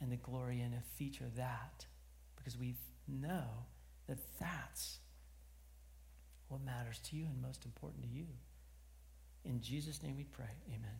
and 0.00 0.10
to 0.10 0.16
glory 0.16 0.60
in 0.60 0.72
a 0.72 0.82
feature 0.96 1.30
that 1.36 1.86
because 2.36 2.56
we 2.56 2.74
know 3.06 3.44
that 4.08 4.18
that's 4.40 4.98
what 6.48 6.62
matters 6.64 6.98
to 6.98 7.16
you 7.16 7.24
and 7.24 7.40
most 7.40 7.64
important 7.64 8.02
to 8.02 8.08
you. 8.08 8.26
In 9.44 9.60
Jesus' 9.60 10.02
name 10.02 10.16
we 10.16 10.24
pray. 10.24 10.46
Amen. 10.68 10.90